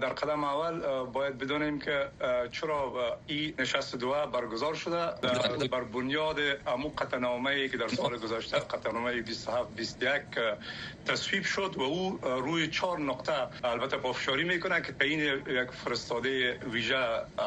در 0.00 0.08
قدم 0.08 0.44
اول 0.44 1.04
باید 1.04 1.38
بدونیم 1.38 1.78
که 1.78 2.08
چرا 2.52 2.92
این 3.26 3.54
نشست 3.58 3.96
دوحه 3.96 4.26
برگزار 4.26 4.74
شده 4.74 5.06
بر 5.68 5.84
بنیاد 5.84 6.36
امو 6.66 6.88
قطعنامه 6.88 7.68
که 7.68 7.76
در 7.76 7.88
سال 7.88 8.18
گذشته 8.18 8.58
قطعنامه 8.58 9.22
27 9.22 9.68
21 9.76 10.22
تصویب 11.06 11.44
شد 11.44 11.74
و 11.76 11.82
او 11.82 12.18
روی 12.22 12.68
چهار 12.68 13.00
نقطه 13.00 13.32
البته 13.64 13.96
پافشاری 13.96 14.44
می‌کنه 14.44 14.82
که 14.82 14.94
این 15.00 15.20
یک 15.46 15.70
فرستاده 15.70 16.58
ویژه 16.58 16.96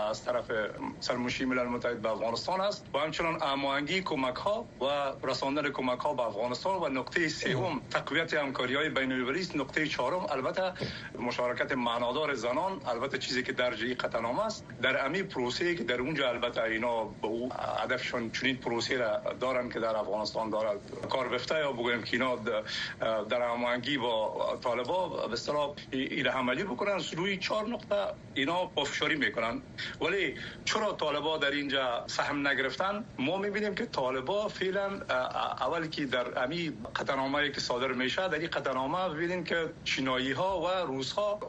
از 0.10 0.26
طرف 0.26 0.52
سرمشی 1.00 1.46
ملل 1.46 1.68
متحد 1.68 2.02
به 2.02 2.12
افغانستان 2.12 2.62
است 2.62 2.86
و 2.94 2.98
همچنان 2.98 3.42
هماهنگی 3.42 4.02
کمک 4.02 4.36
ها 4.36 4.66
و 4.82 5.14
رساندن 5.28 5.70
کمک 5.70 6.00
ها 6.00 6.14
به 6.14 6.24
افغانستان 6.24 6.76
و 6.76 6.88
نقطه 6.90 7.28
سوم 7.28 7.82
تقویت 7.90 8.34
همکاری 8.34 8.76
های 8.76 8.90
بین 8.90 9.12
المللی 9.12 9.40
است. 9.40 9.56
نقطه 9.56 9.88
چهارم 9.88 10.26
البته 10.30 10.74
مشارکت 11.20 11.72
معنادار 11.72 12.34
زنان 12.34 12.82
البته 12.86 13.18
چیزی 13.18 13.44
که 13.44 13.52
در 13.52 13.76
جهی 13.76 13.94
قطعنامه 13.94 14.46
است. 14.46 14.66
در 14.82 15.06
امی 15.06 15.24
پروسه 15.24 15.76
که 15.76 15.84
در 15.84 16.02
اونجا 16.02 16.30
البته 16.30 16.64
اینا 16.64 17.04
به 17.04 17.28
او 17.28 17.50
هدفشون 17.84 18.32
چنین 18.32 18.58
پروسه 18.58 18.98
را 18.98 19.22
دارن 19.40 19.70
که 19.70 19.80
در 19.80 19.96
افغانستان 19.96 20.50
دارد. 20.50 20.80
کار 21.10 21.30
بفته 21.30 21.56
یا 21.56 21.72
بگویم 21.72 22.04
که 22.04 22.18
اینا 22.18 22.36
در 23.30 23.42
هماهنگی 23.42 23.98
با 23.98 24.60
طالبا 24.64 25.28
به 25.28 25.36
این 26.12 26.28
عملی 26.28 26.64
بکنن 26.64 27.02
روی 27.18 27.38
چهار 27.38 27.68
نقطه 27.68 27.96
اینا 28.34 28.66
پافشاری 28.66 29.16
می‌کنن. 29.16 29.62
ولی 30.02 30.36
چرا 30.66 30.92
طالبا 30.92 31.38
در 31.38 31.52
اینجا 31.52 32.04
سهم 32.08 32.48
نگرفتن؟ 32.48 33.06
ما 33.20 33.38
می‌بینیم 33.38 33.76
که 33.76 33.86
طالبا 33.86 34.48
فعلا 34.48 35.02
اول 35.62 35.88
که 35.88 36.06
در 36.06 36.44
امی 36.44 36.74
قطعنامه 36.96 37.52
که 37.52 37.62
صادر 37.62 37.92
میشه 37.92 38.28
در 38.28 38.40
این 38.40 38.48
قطعنامه 38.48 39.14
ببینیم 39.14 39.44
که 39.44 39.70
چینایی 39.84 40.32
ها 40.32 40.62
و 40.62 40.68
روس 40.88 41.12
ها 41.12 41.40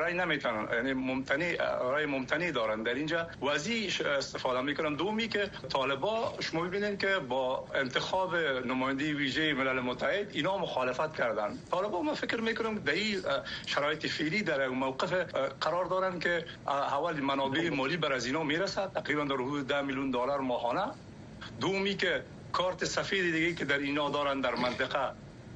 رای 0.00 0.14
نمی‌تونن 0.14 0.68
یعنی 0.72 0.92
ممتنی 0.92 1.56
رای 1.80 2.06
ممتنی 2.06 2.52
دارن 2.52 2.82
در 2.82 2.94
اینجا. 2.94 3.26
وزی 3.42 3.90
استفاده 4.18 4.60
می‌کنن. 4.60 4.94
دومی 4.94 5.28
که 5.28 5.50
طالبا 5.68 6.34
شما 6.40 6.62
ببینید 6.62 7.00
که 7.00 7.18
با 7.18 7.66
انتخاب 7.74 8.36
نماینده 8.36 9.14
ویژه 9.14 9.54
ملل 9.54 9.80
متحد 9.80 10.30
اینا 10.32 10.58
مخالفت 10.58 11.16
کردن. 11.16 11.58
طالبا 11.70 12.02
ما 12.02 12.14
فکر 12.14 12.40
می‌کنم 12.40 12.78
در 12.78 12.92
این 12.92 13.22
شرایط 13.66 13.97
فعلی 14.06 14.42
در 14.42 14.68
موقف 14.68 15.12
قرار 15.60 15.84
دارن 15.84 16.18
که 16.18 16.44
اول 16.66 17.20
منابع 17.20 17.70
مالی 17.70 17.96
بر 17.96 18.12
از 18.12 18.26
اینا 18.26 18.42
می‌رسد. 18.42 18.92
تقریبا 18.92 19.24
در 19.24 19.34
حدود 19.34 19.66
10 19.66 19.82
میلیون 19.82 20.10
دلار 20.10 20.40
ماهانه. 20.40 20.86
دومی 21.60 21.96
که 21.96 22.24
کارت 22.52 22.84
سفید 22.84 23.32
دیگه 23.32 23.54
که 23.54 23.64
در 23.64 23.78
اینا 23.78 24.10
دارن 24.10 24.40
در 24.40 24.54
منطقه 24.54 25.12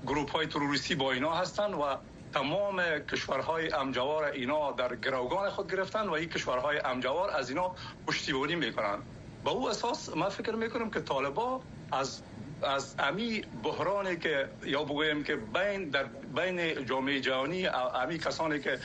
گروپ 0.07 0.31
های 0.31 0.46
تروریستی 0.46 0.94
با 0.94 1.12
اینا 1.12 1.35
هستن 1.35 1.74
و 1.74 1.96
تمام 2.35 2.83
کشورهای 2.98 3.72
امجوار 3.72 4.24
اینا 4.24 4.72
در 4.72 4.96
گروگان 4.96 5.50
خود 5.50 5.72
گرفتن 5.72 6.09
و 6.09 6.12
این 6.12 6.28
کشورهای 6.28 6.78
امجوار 6.78 7.31
از 7.31 7.48
اینا 7.48 7.74
پشتیبانی 8.07 8.55
می‌کنن. 8.55 8.98
با 9.44 9.50
او 9.50 9.70
اساس 9.70 10.16
ما 10.16 10.28
فکر 10.28 10.55
می‌کنم 10.55 10.90
که 10.90 11.00
طالبا 11.00 11.61
از 11.92 12.22
از 12.64 12.94
امی 12.98 13.42
بحرانی 13.62 14.16
که 14.16 14.48
یا 14.64 14.85
بگویم 14.85 15.25
که 15.25 15.37
بین 15.37 15.90
در 15.90 16.05
بین 16.35 16.87
جامعه 16.87 17.20
جهانی 17.20 17.66
امی 17.66 18.18
کسانی 18.18 18.61
که 18.61 18.79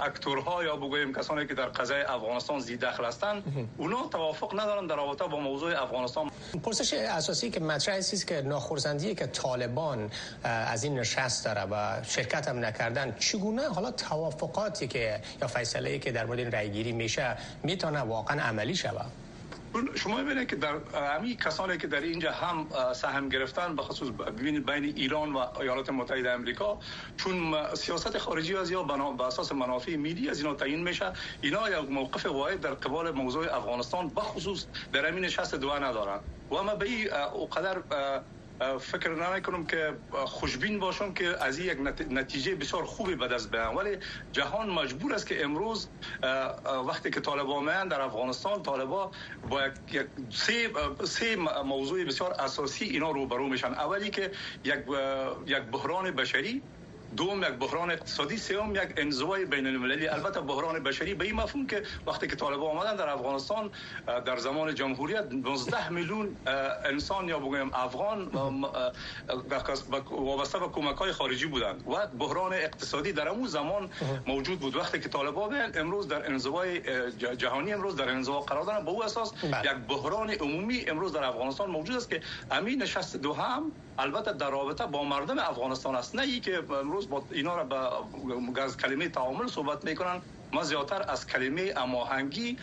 اکتورها 0.00 0.64
یا 0.64 0.76
بگویم 0.76 1.14
کسانی 1.14 1.46
که 1.46 1.54
در 1.54 1.66
قضای 1.66 2.02
افغانستان 2.02 2.60
زی 2.60 2.76
دخل 2.76 3.04
هستند 3.04 3.68
اونا 3.76 4.06
توافق 4.06 4.60
ندارن 4.60 4.86
در 4.86 4.96
رابطه 4.96 5.24
با 5.24 5.40
موضوع 5.40 5.82
افغانستان. 5.82 6.30
پرسش 6.62 6.92
اساسی 6.92 7.50
که 7.50 7.60
مطرح 7.60 7.96
است 7.96 8.26
که 8.26 8.42
ناخرسندی 8.42 9.14
که 9.14 9.26
طالبان 9.26 10.10
از 10.44 10.84
این 10.84 10.98
نشست 10.98 11.44
داره 11.44 11.62
و 11.70 12.02
شرکت 12.02 12.48
هم 12.48 12.64
نکردن 12.64 13.16
چگونه 13.18 13.68
حالا 13.68 13.90
توافقاتی 13.90 14.88
که 14.88 15.20
یا 15.42 15.48
فیصله 15.48 15.98
که 15.98 16.12
در 16.12 16.26
مورد 16.26 16.54
رایگیری 16.54 16.92
میشه 16.92 17.36
می‌تونه 17.62 17.98
واقعا 18.00 18.42
عملی 18.42 18.74
شود؟ 18.74 19.10
شما 19.94 20.22
ببینید 20.22 20.48
که 20.48 20.56
در 20.56 20.74
همین 20.94 21.36
کسانی 21.36 21.78
که 21.78 21.86
در 21.86 22.00
اینجا 22.00 22.32
هم 22.32 22.66
سهم 22.92 23.28
گرفتن 23.28 23.76
به 23.76 23.82
خصوص 23.82 24.08
ببینید 24.08 24.66
بین 24.66 24.84
ایران 24.84 25.32
و 25.32 25.46
ایالات 25.60 25.90
متحده 25.90 26.34
آمریکا 26.34 26.78
چون 27.16 27.54
سیاست 27.74 28.18
خارجی 28.18 28.56
از 28.56 28.70
یا 28.70 28.82
به 28.82 29.24
اساس 29.24 29.52
منافع 29.52 29.96
ملی 29.96 30.30
از 30.30 30.38
اینا 30.38 30.54
تعیین 30.54 30.82
میشه. 30.82 31.12
اینا 31.40 31.70
یک 31.70 31.90
موقف 31.90 32.26
واحد 32.26 32.60
در 32.60 32.74
قبال 32.74 33.10
موضوع 33.10 33.56
افغانستان 33.56 34.08
به 34.08 34.20
خصوص 34.20 34.66
در 34.92 35.06
همین 35.06 35.24
نشست 35.24 35.54
دو 35.54 35.72
ندارن 35.72 36.20
و 36.50 36.62
ما 36.62 36.74
به 36.74 36.86
این 36.86 37.08
قدر 37.52 37.82
فکر 38.80 39.10
نمی 39.10 39.42
کنم 39.42 39.66
که 39.66 39.96
خوشبین 40.12 40.78
باشم 40.78 41.14
که 41.14 41.44
از 41.44 41.58
یک 41.58 41.78
نتیجه 42.10 42.54
بسیار 42.54 42.84
خوبی 42.84 43.14
به 43.14 43.28
دست 43.28 43.50
بیارم. 43.50 43.76
ولی 43.76 43.96
جهان 44.32 44.70
مجبور 44.70 45.14
است 45.14 45.26
که 45.26 45.44
امروز 45.44 45.88
وقتی 46.88 47.10
که 47.10 47.20
طالبان 47.20 47.64
میان 47.64 47.88
در 47.88 48.00
افغانستان 48.00 48.62
طالبان 48.62 49.10
با 49.48 49.62
یک 49.92 50.06
سه 50.30 50.70
سه 51.04 51.36
موضوع 51.64 52.04
بسیار 52.04 52.32
اساسی 52.38 52.84
اینا 52.84 53.10
رو 53.10 53.26
برو 53.26 53.48
میشن. 53.48 53.72
اولی 53.72 54.10
که 54.10 54.30
یک 54.64 54.84
یک 55.46 55.62
بحران 55.72 56.10
بشری 56.10 56.62
دوم 57.16 57.42
یک 57.42 57.48
بحران 57.48 57.90
اقتصادی 57.90 58.36
سوم 58.36 58.74
یک 58.74 58.94
انزوای 58.96 59.44
بین 59.44 59.66
المللی 59.66 60.08
البته 60.08 60.40
بحران 60.40 60.82
بشری 60.82 61.14
به 61.14 61.24
این 61.24 61.34
مفهوم 61.34 61.66
که 61.66 61.82
وقتی 62.06 62.26
که 62.26 62.36
طالبان 62.36 62.76
آمدن 62.76 62.96
در 62.96 63.08
افغانستان 63.08 63.70
در 64.06 64.36
زمان 64.36 64.74
جمهوریت 64.74 65.24
19 65.32 65.88
میلیون 65.88 66.36
انسان 66.84 67.28
یا 67.28 67.38
بگویم 67.38 67.70
افغان 67.74 68.30
وابسته 70.10 70.58
به 70.58 70.68
کمک 70.68 70.96
های 70.96 71.12
خارجی 71.12 71.46
بودند 71.46 71.84
و 71.88 72.06
بحران 72.06 72.52
اقتصادی 72.52 73.12
در 73.12 73.28
اون 73.28 73.46
زمان 73.46 73.90
موجود 74.26 74.60
بود 74.60 74.76
وقتی 74.76 75.00
که 75.00 75.08
طالبان 75.08 75.54
امروز 75.74 76.08
در 76.08 76.26
انزوای 76.26 76.80
جهانی 77.36 77.72
امروز 77.72 77.96
در 77.96 78.08
انزوا 78.08 78.40
قرار 78.40 78.64
دارن 78.64 78.84
به 78.84 78.90
او 78.90 79.04
اساس 79.04 79.32
بله. 79.32 79.64
یک 79.64 79.76
بحران 79.88 80.30
عمومی 80.30 80.84
امروز 80.88 81.12
در 81.12 81.24
افغانستان 81.24 81.70
موجود 81.70 81.96
است 81.96 82.10
که 82.10 82.20
همین 82.50 82.82
نشست 82.82 83.16
دو 83.16 83.32
هم 83.32 83.72
البته 84.00 84.32
در 84.32 84.50
رابطه 84.50 84.86
با 84.86 85.04
مردم 85.04 85.38
افغانستان 85.38 85.94
است. 85.94 86.14
نه 86.14 86.22
ای 86.22 86.40
که 86.40 86.64
امروز 86.70 87.08
با 87.08 87.26
اینا 87.30 87.56
را 87.56 87.64
به 87.64 87.76
کلمه 88.82 89.08
تعامل 89.08 89.46
صحبت 89.46 89.84
می‌کنن 89.84 90.22
ما 90.52 90.62
زیادتر 90.62 91.04
از 91.08 91.26
کلمه 91.26 91.74
اماهنگی 91.76 92.56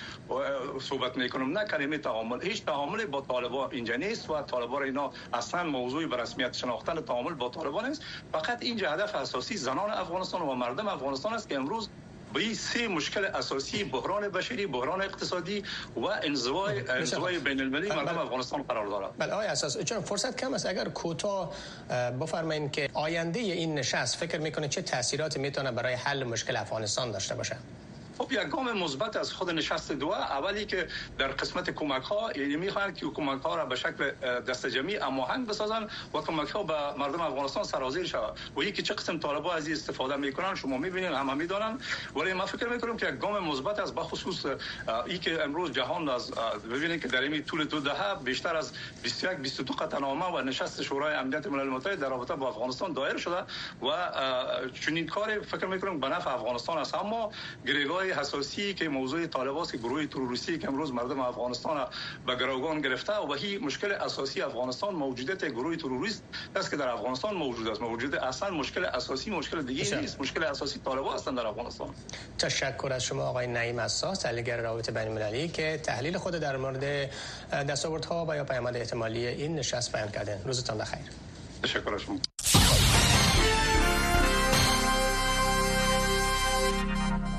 صحبت 0.82 1.18
می‌کنم 1.18 1.58
نه 1.58 1.66
کلمه 1.66 1.98
تعامل. 1.98 2.42
هیچ 2.42 2.66
تعامل 2.66 3.06
با 3.06 3.22
طالبان 3.22 3.70
اینجا 3.72 3.96
نیست 3.96 4.30
و 4.30 4.42
طالبان 4.42 4.84
اینا 4.84 5.12
اصلا 5.34 5.64
موضوعی 5.64 6.08
به 6.08 6.18
رسمیت 6.18 6.54
شناختن 6.54 7.02
تعامل 7.02 7.34
با 7.34 7.50
طالبان 7.50 7.88
نیست. 7.88 8.04
فقط 8.34 8.64
اینجا 8.64 8.92
هدف 8.92 9.16
اساسی 9.16 9.58
زنان 9.58 9.90
افغانستان 9.92 10.42
و 10.42 10.56
مردم 10.56 10.88
افغانستان 10.88 11.34
است 11.34 11.50
که 11.50 11.56
امروز 11.56 11.90
به 12.34 12.40
این 12.40 12.54
سه 12.54 12.88
مشکل 12.88 13.26
اساسی 13.26 13.84
بحران 13.84 14.30
بشری 14.30 14.68
بحران 14.68 15.02
اقتصادی 15.02 15.64
و 15.96 16.06
انزوای 16.06 16.90
انزوای 16.90 17.40
بین 17.40 17.62
المللی 17.62 17.90
مردم 17.90 18.06
بله. 18.06 18.20
افغانستان 18.20 18.64
قرار 18.64 18.88
دارد. 18.88 19.12
بله 19.18 19.34
آقای 19.34 19.48
اساس 19.48 19.78
چون 19.78 20.02
فرصت 20.02 20.38
کم 20.38 20.54
است؟ 20.54 20.66
اگر 20.66 20.86
کوتاه 20.90 21.54
بفرمایید 22.22 22.72
که 22.72 22.90
آینده 22.94 23.40
این 23.40 23.76
نشست 23.76 24.16
فکر 24.16 24.40
می‌کنه 24.40 24.68
چه 24.68 24.82
تاثیراتی 24.82 25.40
می‌تونه 25.40 25.72
برای 25.72 25.94
حل 25.94 26.24
مشکل 26.24 26.56
افغانستان 26.56 27.12
داشته 27.12 27.36
باشه؟ 27.36 27.58
خب 28.18 28.32
یک 28.32 28.40
گام 28.40 28.84
مثبت 28.84 29.18
از 29.18 29.34
خود 29.34 29.50
نشست 29.50 29.92
دو 29.92 30.08
اولی 30.08 30.66
که 30.66 30.88
در 31.18 31.28
قسمت 31.28 31.70
کمک 31.70 32.04
ها 32.04 32.32
یعنی 32.36 32.56
می‌خوان 32.56 32.94
که 32.94 33.06
کمک 33.06 33.42
ها 33.42 33.56
را 33.56 33.66
به 33.66 33.76
شکل 33.76 34.12
دست 34.42 34.68
جمعی 34.68 34.96
هماهنگ 34.96 35.48
بسازن 35.48 35.88
و 36.14 36.22
کمک 36.22 36.50
ها 36.50 36.64
به 36.64 36.74
مردم 37.00 37.22
افغانستان 37.22 37.64
سرازیر 37.64 38.06
شود 38.06 38.40
و 38.58 38.64
یکی 38.64 38.84
چه 38.84 38.94
قسم 38.94 39.20
طالبان 39.20 39.58
از 39.58 39.68
این 39.68 39.76
استفاده 39.76 40.16
می‌کنن 40.16 40.56
شما 40.56 40.78
می‌بینید 40.78 41.12
همه 41.12 41.34
می‌دونن 41.34 41.80
ولی 42.16 42.34
ما 42.34 42.46
فکر 42.46 42.68
می‌کنم 42.68 42.98
که 42.98 43.08
یک 43.08 43.16
گام 43.20 43.44
مثبت 43.44 43.80
از 43.80 43.96
بخصوص 43.96 44.46
ای 45.06 45.18
که 45.20 45.44
امروز 45.44 45.72
جهان 45.72 46.10
از 46.10 46.32
ببینید 46.72 47.02
که 47.02 47.08
در 47.08 47.22
این 47.22 47.44
طول 47.44 47.66
دو 47.66 47.80
دهه 47.80 48.16
بیشتر 48.16 48.56
از 48.56 48.74
21 49.04 49.38
22 49.38 49.74
قطعنامه 49.74 50.26
و 50.26 50.42
نشست 50.42 50.82
شورای 50.82 51.16
امنیت 51.16 51.48
ملل 51.48 51.70
متحد 51.70 52.00
در 52.00 52.10
رابطه 52.10 52.36
با 52.36 52.50
افغانستان 52.50 52.94
دایر 52.94 53.18
شده 53.18 53.44
و 53.82 54.12
چنین 54.82 55.08
کاری 55.08 55.40
فکر 55.40 55.66
می‌کنم 55.66 56.00
به 56.00 56.10
نفع 56.10 56.34
افغانستان 56.34 56.78
است. 56.78 56.96
اما 56.96 57.32
حساسی 58.12 58.74
که 58.74 58.90
موضوع 58.90 59.28
طالبان 59.28 59.66
که 59.66 59.78
گروه 59.78 60.06
تروریستی 60.06 60.58
که 60.58 60.68
امروز 60.68 60.92
مردم 60.94 61.20
افغانستان 61.20 61.88
به 62.26 62.36
گروگان 62.36 62.82
گرفته 62.82 63.14
و 63.14 63.34
هی 63.34 63.58
مشکل 63.58 63.92
اساسی 63.92 64.42
افغانستان 64.42 64.96
موجودیت 64.96 65.46
گروه 65.46 65.76
تروریست 65.76 66.24
است 66.56 66.72
که 66.72 66.78
در 66.78 66.88
افغانستان 66.90 67.34
موجود 67.36 67.68
است. 67.68 67.82
موجود 67.82 68.16
اصلا 68.16 68.50
مشکل 68.50 68.86
اساسی 68.86 69.32
مشکل 69.32 69.62
دیگه 69.62 70.00
نیست. 70.00 70.22
مشکل 70.22 70.44
اساسی 70.44 70.80
طالبان 70.80 71.16
هستند 71.16 71.38
در 71.38 71.48
افغانستان. 71.48 71.90
تشکر 72.38 72.94
از 72.94 73.04
شما 73.04 73.24
آقای 73.24 73.48
نعیم 73.48 73.80
اساس 73.80 74.20
تحلیلگر 74.20 74.62
روابط 74.62 74.90
بین 74.90 75.08
المللی 75.08 75.48
که 75.48 75.82
تحلیل 75.84 76.18
خود 76.18 76.34
در 76.34 76.58
مورد 76.58 77.12
دستاوردها 77.52 78.26
و 78.30 78.36
یا 78.36 78.44
پیامد 78.44 78.78
احتمالی 78.78 79.28
این 79.28 79.56
نشست 79.56 79.92
بیان 79.92 80.12
کردن. 80.12 80.42
روزتان 80.46 80.78
بخیر. 80.78 81.00
تشکر 81.64 81.94
از 81.94 82.02
شما. 82.02 82.27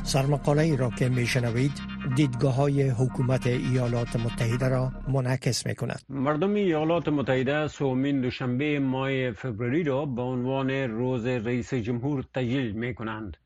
سرمقاله 0.09 0.63
ای 0.63 0.77
را 0.77 0.91
که 0.91 1.09
میشنوید 1.09 1.73
دیدگاه 2.17 2.55
های 2.55 2.89
حکومت 2.89 3.47
ایالات 3.47 4.17
متحده 4.17 4.69
را 4.69 4.93
منعکس 5.09 5.67
می 5.67 5.75
کند. 5.75 6.01
مردم 6.09 6.55
ایالات 6.55 7.09
متحده 7.09 7.69
سومین 7.69 8.21
دوشنبه 8.21 8.79
ماه 8.79 9.31
فوریه 9.33 9.85
را 9.85 10.07
به 10.07 10.23
عنوان 10.23 10.71
روز 10.71 11.27
رئیس 11.27 11.75
جمهور 11.75 12.25
تجلیل 12.35 12.73
می 12.73 12.95
کنند. 12.95 13.37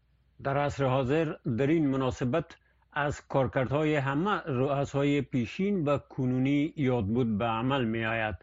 در 0.44 0.56
عصر 0.56 0.84
حاضر 0.84 1.32
در 1.58 1.66
این 1.66 1.86
مناسبت 1.86 2.44
از 2.92 3.20
کارکردهای 3.28 3.94
همه 3.96 4.40
رؤسای 4.46 5.22
پیشین 5.22 5.84
و 5.84 5.98
کنونی 5.98 6.72
یاد 6.76 7.06
بود 7.06 7.38
به 7.38 7.44
عمل 7.44 7.84
می 7.84 8.04
آید. 8.04 8.34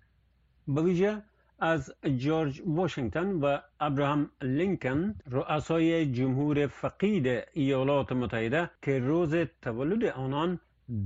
به 0.67 0.81
ویژه 0.81 1.21
از 1.61 1.93
جورج 2.17 2.61
واشنگتن 2.65 3.31
و 3.31 3.57
ابراهام 3.79 4.29
لینکن 4.41 5.15
رؤسای 5.31 6.11
جمهور 6.11 6.67
فقید 6.67 7.43
ایالات 7.53 8.11
متحده 8.11 8.69
که 8.81 8.99
روز 8.99 9.35
تولد 9.61 10.03
آنان 10.03 10.59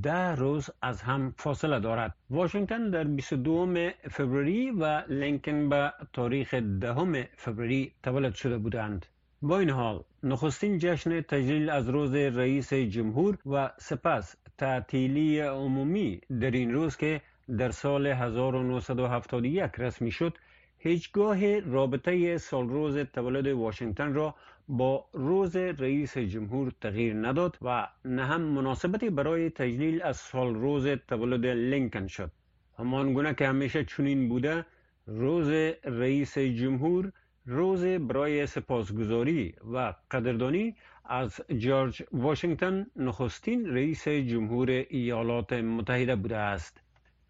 ده 0.03 0.35
روز 0.35 0.69
از 0.81 1.01
هم 1.01 1.33
فاصله 1.37 1.79
دارد. 1.79 2.15
واشنگتن 2.29 2.89
در 2.89 3.03
22 3.03 3.91
فوریه 4.11 4.73
و 4.73 5.01
لینکن 5.09 5.69
به 5.69 5.93
تاریخ 6.13 6.53
دهم 6.53 7.23
فوریه 7.37 7.91
تولد 8.03 8.33
شده 8.33 8.57
بودند. 8.57 9.05
با 9.41 9.59
این 9.59 9.69
حال 9.69 10.03
نخستین 10.23 10.77
جشن 10.79 11.21
تجلیل 11.21 11.69
از 11.69 11.89
روز 11.89 12.15
رئیس 12.15 12.73
جمهور 12.73 13.37
و 13.45 13.71
سپس 13.77 14.35
تعطیلی 14.57 15.39
عمومی 15.39 16.21
در 16.41 16.51
این 16.51 16.73
روز 16.73 16.97
که 16.97 17.21
در 17.57 17.71
سال 17.71 18.07
1971 18.07 19.71
رسمی 19.77 20.11
شد 20.11 20.37
هیچگاه 20.77 21.59
رابطه 21.59 22.37
سالروز 22.37 22.97
تولد 22.97 23.47
واشنگتن 23.47 24.13
را 24.13 24.35
با 24.67 25.05
روز 25.13 25.55
رئیس 25.55 26.17
جمهور 26.17 26.71
تغییر 26.81 27.13
نداد 27.13 27.57
و 27.61 27.87
نه 28.05 28.25
هم 28.25 28.41
مناسبتی 28.41 29.09
برای 29.09 29.49
تجلیل 29.49 30.01
از 30.01 30.17
سالروز 30.17 30.87
تولد 30.87 31.45
لینکن 31.45 32.07
شد. 32.07 32.31
همان 32.79 33.13
گونه 33.13 33.33
که 33.33 33.47
همیشه 33.47 33.85
چنین 33.85 34.29
بوده 34.29 34.65
روز 35.07 35.49
رئیس 35.83 36.37
جمهور 36.37 37.11
روز 37.45 37.85
برای 37.85 38.47
سپاسگزاری 38.47 39.55
و 39.73 39.93
قدردانی 40.11 40.75
از 41.05 41.41
جورج 41.57 42.03
واشنگتن 42.11 42.85
نخستین 42.95 43.65
رئیس 43.67 44.07
جمهور 44.07 44.69
ایالات 44.69 45.53
متحده 45.53 46.15
بوده 46.15 46.37
است. 46.37 46.82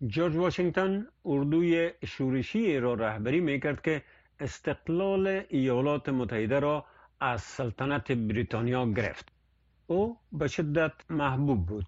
جورج 0.07 0.35
واشنگتن 0.35 1.07
اردوی 1.25 1.91
شورشی 2.05 2.79
را 2.79 2.93
رهبری 2.93 3.39
می 3.39 3.59
کرد 3.59 3.81
که 3.81 4.01
استقلال 4.39 5.43
ایالات 5.49 6.09
متحده 6.09 6.59
را 6.59 6.85
از 7.19 7.41
سلطنت 7.41 8.11
بریتانیا 8.11 8.85
گرفت. 8.85 9.29
او 9.87 10.17
به 10.31 10.47
شدت 10.47 10.91
محبوب 11.09 11.65
بود. 11.65 11.85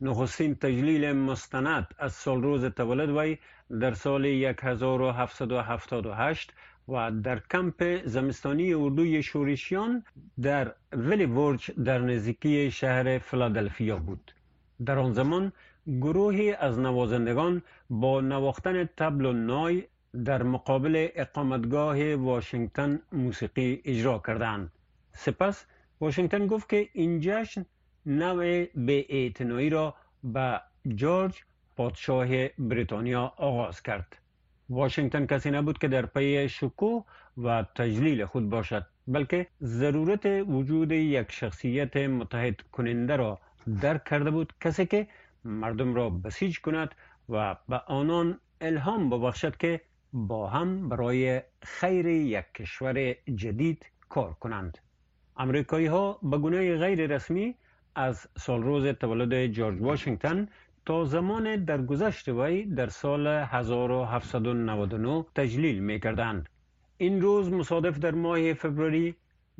نخستین 0.00 0.54
تجلیل 0.54 1.12
مستند 1.12 1.86
از 1.98 2.12
سال 2.12 2.42
روز 2.42 2.64
تولد 2.64 3.10
وی 3.10 3.38
در 3.80 3.94
سال 3.94 4.26
1778 4.26 6.52
و 6.88 7.10
در 7.10 7.42
کمپ 7.50 8.02
زمستانی 8.04 8.74
اردوی 8.74 9.22
شورشیان 9.22 10.04
در 10.42 10.74
ولی 10.92 11.24
ورج 11.24 11.70
در 11.70 11.98
نزدیکی 11.98 12.70
شهر 12.70 13.18
فلادلفیا 13.18 13.96
بود. 13.96 14.34
در 14.86 14.98
آن 14.98 15.12
زمان 15.12 15.52
گروهی 15.88 16.52
از 16.52 16.78
نوازندگان 16.78 17.62
با 17.90 18.20
نواختن 18.20 18.84
تبل 18.84 19.26
و 19.26 19.32
نای 19.32 19.84
در 20.24 20.42
مقابل 20.42 21.08
اقامتگاه 21.14 22.14
واشنگتن 22.14 23.00
موسیقی 23.12 23.82
اجرا 23.84 24.18
کردند. 24.26 24.72
سپس 25.12 25.66
واشنگتن 26.00 26.46
گفت 26.46 26.68
که 26.68 26.88
این 26.92 27.20
جشن 27.20 27.66
نوع 28.06 28.64
به 28.74 29.32
را 29.70 29.94
به 30.24 30.60
جورج 30.88 31.42
پادشاه 31.76 32.48
بریتانیا 32.58 33.32
آغاز 33.36 33.82
کرد. 33.82 34.16
واشنگتن 34.70 35.26
کسی 35.26 35.50
نبود 35.50 35.78
که 35.78 35.88
در 35.88 36.06
پی 36.06 36.48
شکوه 36.48 37.04
و 37.38 37.64
تجلیل 37.74 38.24
خود 38.24 38.50
باشد 38.50 38.86
بلکه 39.06 39.46
ضرورت 39.62 40.26
وجود 40.26 40.92
یک 40.92 41.32
شخصیت 41.32 41.96
متحد 41.96 42.60
کننده 42.72 43.16
را 43.16 43.38
درک 43.82 44.04
کرده 44.04 44.30
بود 44.30 44.52
کسی 44.60 44.86
که 44.86 45.06
مردم 45.44 45.94
را 45.94 46.10
بسیج 46.10 46.58
کند 46.60 46.94
و 47.28 47.56
به 47.68 47.76
آنان 47.76 48.40
الهام 48.60 49.10
ببخشد 49.10 49.56
که 49.56 49.80
با 50.12 50.48
هم 50.48 50.88
برای 50.88 51.42
خیر 51.62 52.06
یک 52.06 52.44
کشور 52.54 53.12
جدید 53.34 53.86
کار 54.08 54.34
کنند 54.34 54.78
امریکایی 55.36 55.86
ها 55.86 56.18
به 56.22 56.38
گونه 56.38 56.76
غیر 56.76 57.14
رسمی 57.14 57.54
از 57.94 58.26
سالروز 58.36 58.86
تولد 58.86 59.46
جورج 59.46 59.80
واشنگتن 59.80 60.48
تا 60.86 61.04
زمان 61.04 61.64
درگذشت 61.64 62.28
وی 62.28 62.64
در 62.64 62.86
سال 62.86 63.26
1799 63.26 65.24
تجلیل 65.34 65.78
می 65.78 66.00
کردند. 66.00 66.48
این 66.98 67.20
روز 67.20 67.52
مصادف 67.52 67.98
در 67.98 68.10
ماه 68.10 68.54
فوریه 68.54 69.14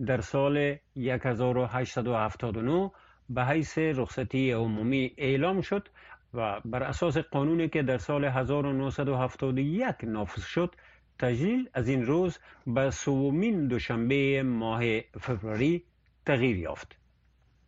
در 0.06 0.20
سال 0.20 0.76
1879 0.96 2.90
به 3.28 3.44
حیث 3.44 3.78
رخصتی 3.78 4.50
عمومی 4.52 5.14
اعلام 5.16 5.60
شد 5.60 5.88
و 6.34 6.60
بر 6.64 6.82
اساس 6.82 7.18
قانونی 7.18 7.68
که 7.68 7.82
در 7.82 7.98
سال 7.98 8.24
1971 8.24 9.94
نافذ 10.02 10.42
شد 10.42 10.74
تجلیل 11.18 11.68
از 11.74 11.88
این 11.88 12.06
روز 12.06 12.38
به 12.66 12.90
سومین 12.90 13.68
دوشنبه 13.68 14.42
ماه 14.42 15.00
فوریه 15.20 15.82
تغییر 16.26 16.56
یافت 16.58 16.98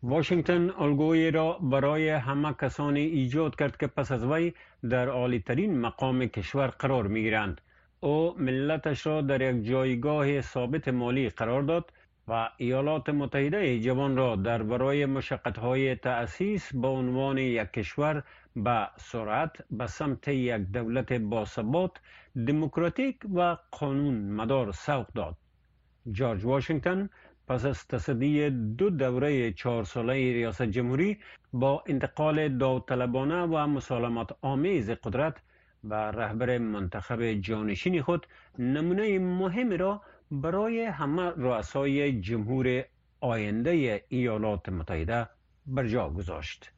واشنگتن 0.03 0.69
الگوی 0.69 1.31
را 1.31 1.53
برای 1.53 2.09
همه 2.09 2.53
کسانی 2.53 2.99
ایجاد 2.99 3.55
کرد 3.55 3.77
که 3.77 3.87
پس 3.87 4.11
از 4.11 4.23
وی 4.23 4.53
در 4.89 5.07
عالی 5.09 5.39
ترین 5.39 5.79
مقام 5.79 6.25
کشور 6.25 6.67
قرار 6.67 7.07
می 7.07 7.21
گیرند. 7.21 7.61
او 7.99 8.35
ملتش 8.37 9.07
را 9.07 9.21
در 9.21 9.41
یک 9.41 9.65
جایگاه 9.65 10.41
ثابت 10.41 10.87
مالی 10.87 11.29
قرار 11.29 11.61
داد 11.61 11.93
و 12.27 12.49
ایالات 12.57 13.09
متحده 13.09 13.79
جوان 13.79 14.17
را 14.17 14.35
در 14.35 14.63
برای 14.63 15.07
های 15.57 15.95
تأسیس 15.95 16.75
به 16.75 16.87
عنوان 16.87 17.37
یک 17.37 17.71
کشور 17.71 18.23
به 18.55 18.87
سرعت 18.97 19.51
به 19.71 19.87
سمت 19.87 20.27
یک 20.27 20.61
دولت 20.61 21.13
باثبات 21.13 21.91
دموکراتیک 22.47 23.17
و 23.35 23.57
قانون 23.71 24.31
مدار 24.31 24.71
سوق 24.71 25.07
داد. 25.15 25.35
جورج 26.11 26.45
واشنگتن 26.45 27.09
پس 27.47 27.65
از 27.65 27.87
تصدی 27.87 28.49
دو 28.49 28.89
دوره 28.89 29.51
چهار 29.53 29.83
ساله 29.83 30.13
ریاست 30.13 30.61
جمهوری 30.61 31.17
با 31.53 31.83
انتقال 31.87 32.57
داوطلبانه 32.57 33.41
و 33.43 33.67
مسالمت 33.67 34.29
آمیز 34.41 34.89
قدرت 34.89 35.41
به 35.83 35.95
رهبر 35.95 36.57
منتخب 36.57 37.33
جانشین 37.33 38.01
خود 38.01 38.27
نمونه 38.59 39.19
مهمی 39.19 39.77
را 39.77 40.01
برای 40.31 40.81
همه 40.85 41.31
رؤسای 41.37 42.21
جمهور 42.21 42.83
آینده 43.21 44.03
ایالات 44.09 44.69
متحده 44.69 45.27
بر 45.65 45.87
جا 45.87 46.09
گذاشت. 46.09 46.71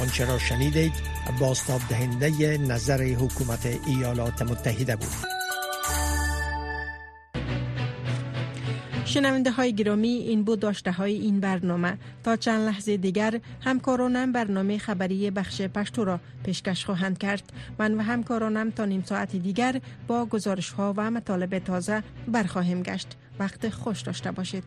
آنچه 0.00 0.24
را 0.24 0.38
شنیدید 0.38 0.92
باستاب 1.40 1.80
دهنده 1.90 2.58
نظر 2.58 3.02
حکومت 3.02 3.66
ایالات 3.86 4.42
متحده 4.42 4.96
بود. 4.96 5.39
شنونده 9.10 9.50
های 9.50 9.72
گرامی 9.74 10.08
این 10.08 10.44
بود 10.44 10.60
داشته 10.60 10.92
های 10.92 11.14
این 11.14 11.40
برنامه. 11.40 11.98
تا 12.24 12.36
چند 12.36 12.68
لحظه 12.68 12.96
دیگر 12.96 13.40
همکارانم 13.60 14.32
برنامه 14.32 14.78
خبری 14.78 15.30
بخش 15.30 15.62
پشتو 15.62 16.04
را 16.04 16.20
پیشکش 16.44 16.84
خواهند 16.84 17.18
کرد. 17.18 17.52
من 17.78 17.94
و 17.94 18.02
همکارانم 18.02 18.70
تا 18.70 18.84
نیم 18.84 19.02
ساعت 19.06 19.36
دیگر 19.36 19.80
با 20.06 20.26
گزارش 20.26 20.70
ها 20.70 20.94
و 20.96 21.10
مطالب 21.10 21.58
تازه 21.58 22.02
برخواهیم 22.28 22.82
گشت. 22.82 23.08
وقت 23.38 23.68
خوش 23.68 24.00
داشته 24.00 24.32
باشید. 24.32 24.64